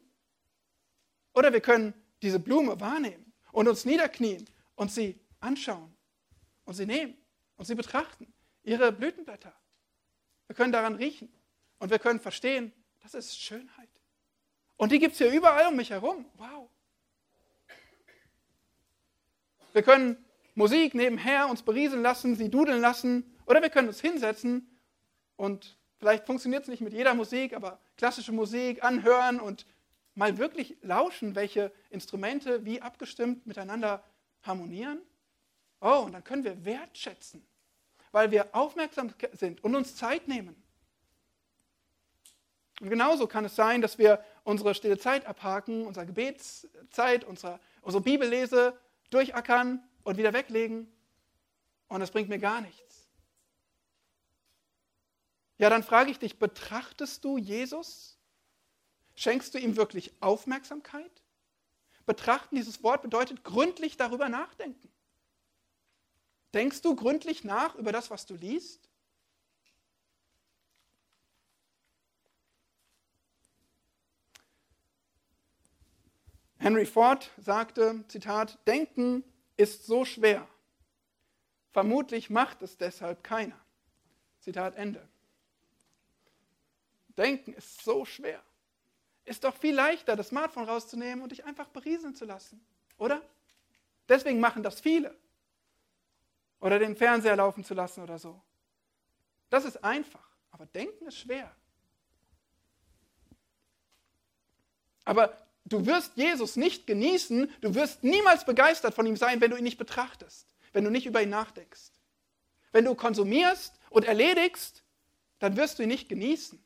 [1.35, 5.95] Oder wir können diese Blume wahrnehmen und uns niederknien und sie anschauen
[6.65, 7.17] und sie nehmen
[7.57, 9.53] und sie betrachten ihre Blütenblätter.
[10.47, 11.33] Wir können daran riechen
[11.79, 12.73] und wir können verstehen,
[13.03, 13.89] das ist Schönheit.
[14.77, 16.25] Und die gibt es hier überall um mich herum.
[16.37, 16.69] Wow.
[19.73, 20.25] Wir können
[20.55, 24.69] Musik nebenher uns berieseln lassen, sie dudeln lassen oder wir können uns hinsetzen
[25.37, 29.67] und vielleicht funktioniert es nicht mit jeder Musik, aber klassische Musik anhören und
[30.15, 34.05] mal wirklich lauschen, welche Instrumente wie abgestimmt miteinander
[34.43, 35.01] harmonieren.
[35.81, 37.47] Oh, und dann können wir wertschätzen,
[38.13, 40.61] weil wir aufmerksam sind und uns Zeit nehmen.
[42.81, 48.03] Und genauso kann es sein, dass wir unsere stille Zeit abhaken, unsere Gebetszeit, unsere, unsere
[48.03, 48.79] Bibellese
[49.11, 50.91] durchackern und wieder weglegen.
[51.89, 53.09] Und das bringt mir gar nichts.
[55.59, 58.19] Ja, dann frage ich dich, betrachtest du Jesus?
[59.21, 61.23] Schenkst du ihm wirklich Aufmerksamkeit?
[62.07, 64.91] Betrachten, dieses Wort bedeutet gründlich darüber nachdenken.
[66.55, 68.89] Denkst du gründlich nach über das, was du liest?
[76.57, 79.23] Henry Ford sagte, Zitat, Denken
[79.59, 80.49] ist so schwer.
[81.73, 83.61] Vermutlich macht es deshalb keiner.
[84.39, 85.07] Zitat Ende.
[87.19, 88.43] Denken ist so schwer.
[89.25, 92.65] Ist doch viel leichter, das Smartphone rauszunehmen und dich einfach berieseln zu lassen,
[92.99, 93.23] oder?
[94.09, 95.17] Deswegen machen das viele
[96.61, 98.41] oder den Fernseher laufen zu lassen oder so.
[99.49, 101.55] Das ist einfach, aber denken ist schwer.
[105.05, 109.57] Aber du wirst Jesus nicht genießen, du wirst niemals begeistert von ihm sein, wenn du
[109.57, 111.91] ihn nicht betrachtest, wenn du nicht über ihn nachdenkst.
[112.73, 114.85] Wenn du konsumierst und erledigst,
[115.41, 116.63] dann wirst du ihn nicht genießen.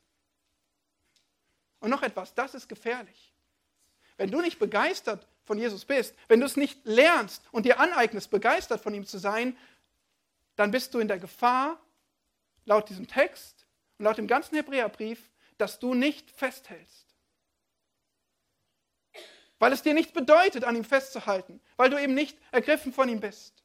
[1.85, 3.35] Und noch etwas, das ist gefährlich.
[4.17, 8.31] Wenn du nicht begeistert von Jesus bist, wenn du es nicht lernst und dir aneignest,
[8.31, 9.55] begeistert von ihm zu sein,
[10.57, 11.79] dann bist du in der Gefahr,
[12.65, 13.67] laut diesem Text
[13.99, 17.15] und laut dem ganzen Hebräerbrief, dass du nicht festhältst.
[19.59, 23.21] Weil es dir nichts bedeutet, an ihm festzuhalten, weil du eben nicht ergriffen von ihm
[23.21, 23.63] bist.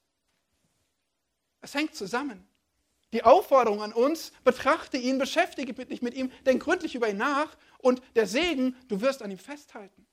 [1.61, 2.45] Es hängt zusammen.
[3.11, 7.57] Die Aufforderung an uns, betrachte ihn, beschäftige dich mit ihm, denk gründlich über ihn nach
[7.79, 10.05] und der Segen, du wirst an ihm festhalten.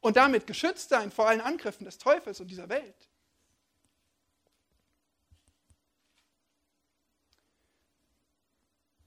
[0.00, 3.08] Und damit geschützt sein vor allen Angriffen des Teufels und dieser Welt.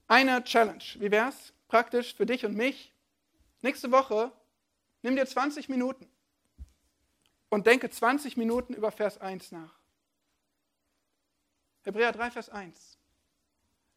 [0.08, 0.84] eine Challenge.
[0.96, 2.92] Wie wäre es praktisch für dich und mich?
[3.62, 4.32] Nächste Woche
[5.02, 6.08] nimm dir 20 Minuten
[7.48, 9.78] und denke 20 Minuten über Vers 1 nach.
[11.82, 12.95] Hebräer 3, Vers 1.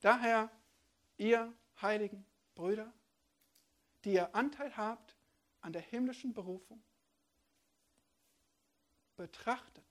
[0.02, 0.50] Daher,
[1.18, 2.26] ihr heiligen
[2.56, 2.92] Brüder,
[4.04, 5.16] die ihr Anteil habt
[5.62, 6.82] an der himmlischen Berufung,
[9.18, 9.84] betrachtet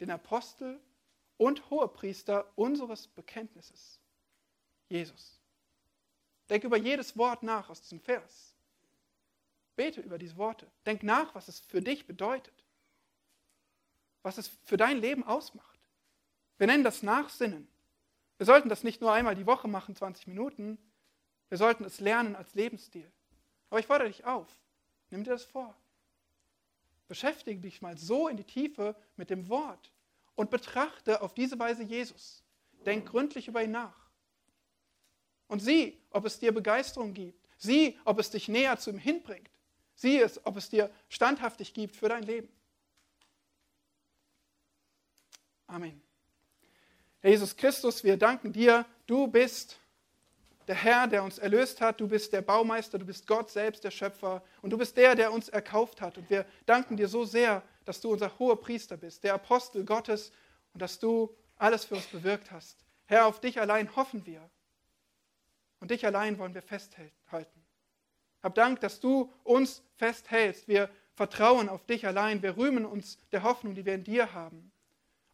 [0.00, 0.80] den Apostel
[1.38, 3.98] und Hohepriester unseres Bekenntnisses
[4.88, 5.40] Jesus.
[6.50, 8.54] Denk über jedes Wort nach aus diesem Vers.
[9.74, 10.70] Bete über diese Worte.
[10.84, 12.52] Denk nach, was es für dich bedeutet.
[14.22, 15.80] Was es für dein Leben ausmacht.
[16.58, 17.71] Wir nennen das Nachsinnen.
[18.42, 20.76] Wir sollten das nicht nur einmal die Woche machen, 20 Minuten.
[21.48, 23.08] Wir sollten es lernen als Lebensstil.
[23.70, 24.48] Aber ich fordere dich auf.
[25.10, 25.76] Nimm dir das vor.
[27.06, 29.92] Beschäftige dich mal so in die Tiefe mit dem Wort
[30.34, 32.42] und betrachte auf diese Weise Jesus.
[32.84, 34.10] Denk gründlich über ihn nach.
[35.46, 37.48] Und sieh, ob es dir Begeisterung gibt.
[37.58, 39.52] Sieh, ob es dich näher zu ihm hinbringt.
[39.94, 42.48] Sieh es, ob es dir standhaftig gibt für dein Leben.
[45.68, 46.02] Amen.
[47.22, 49.78] Herr Jesus Christus, wir danken dir, du bist
[50.66, 53.92] der Herr, der uns erlöst hat, du bist der Baumeister, du bist Gott selbst, der
[53.92, 56.18] Schöpfer und du bist der, der uns erkauft hat.
[56.18, 60.32] Und wir danken dir so sehr, dass du unser hoher Priester bist, der Apostel Gottes
[60.72, 62.84] und dass du alles für uns bewirkt hast.
[63.06, 64.50] Herr, auf dich allein hoffen wir
[65.78, 67.64] und dich allein wollen wir festhalten.
[68.42, 70.66] Hab Dank, dass du uns festhältst.
[70.66, 72.42] Wir vertrauen auf dich allein.
[72.42, 74.72] Wir rühmen uns der Hoffnung, die wir in dir haben.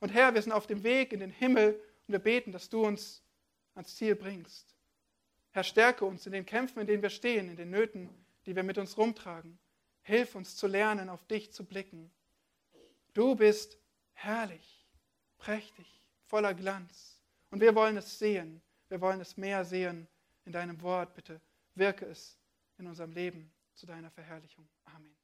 [0.00, 1.74] Und Herr, wir sind auf dem Weg in den Himmel
[2.06, 3.22] und wir beten, dass du uns
[3.74, 4.74] ans Ziel bringst.
[5.50, 8.08] Herr, stärke uns in den Kämpfen, in denen wir stehen, in den Nöten,
[8.46, 9.58] die wir mit uns rumtragen.
[10.02, 12.10] Hilf uns zu lernen, auf dich zu blicken.
[13.12, 13.78] Du bist
[14.14, 14.86] herrlich,
[15.38, 17.20] prächtig, voller Glanz.
[17.50, 18.62] Und wir wollen es sehen.
[18.88, 20.06] Wir wollen es mehr sehen
[20.44, 21.14] in deinem Wort.
[21.14, 21.40] Bitte
[21.74, 22.38] wirke es
[22.78, 24.68] in unserem Leben zu deiner Verherrlichung.
[24.84, 25.17] Amen.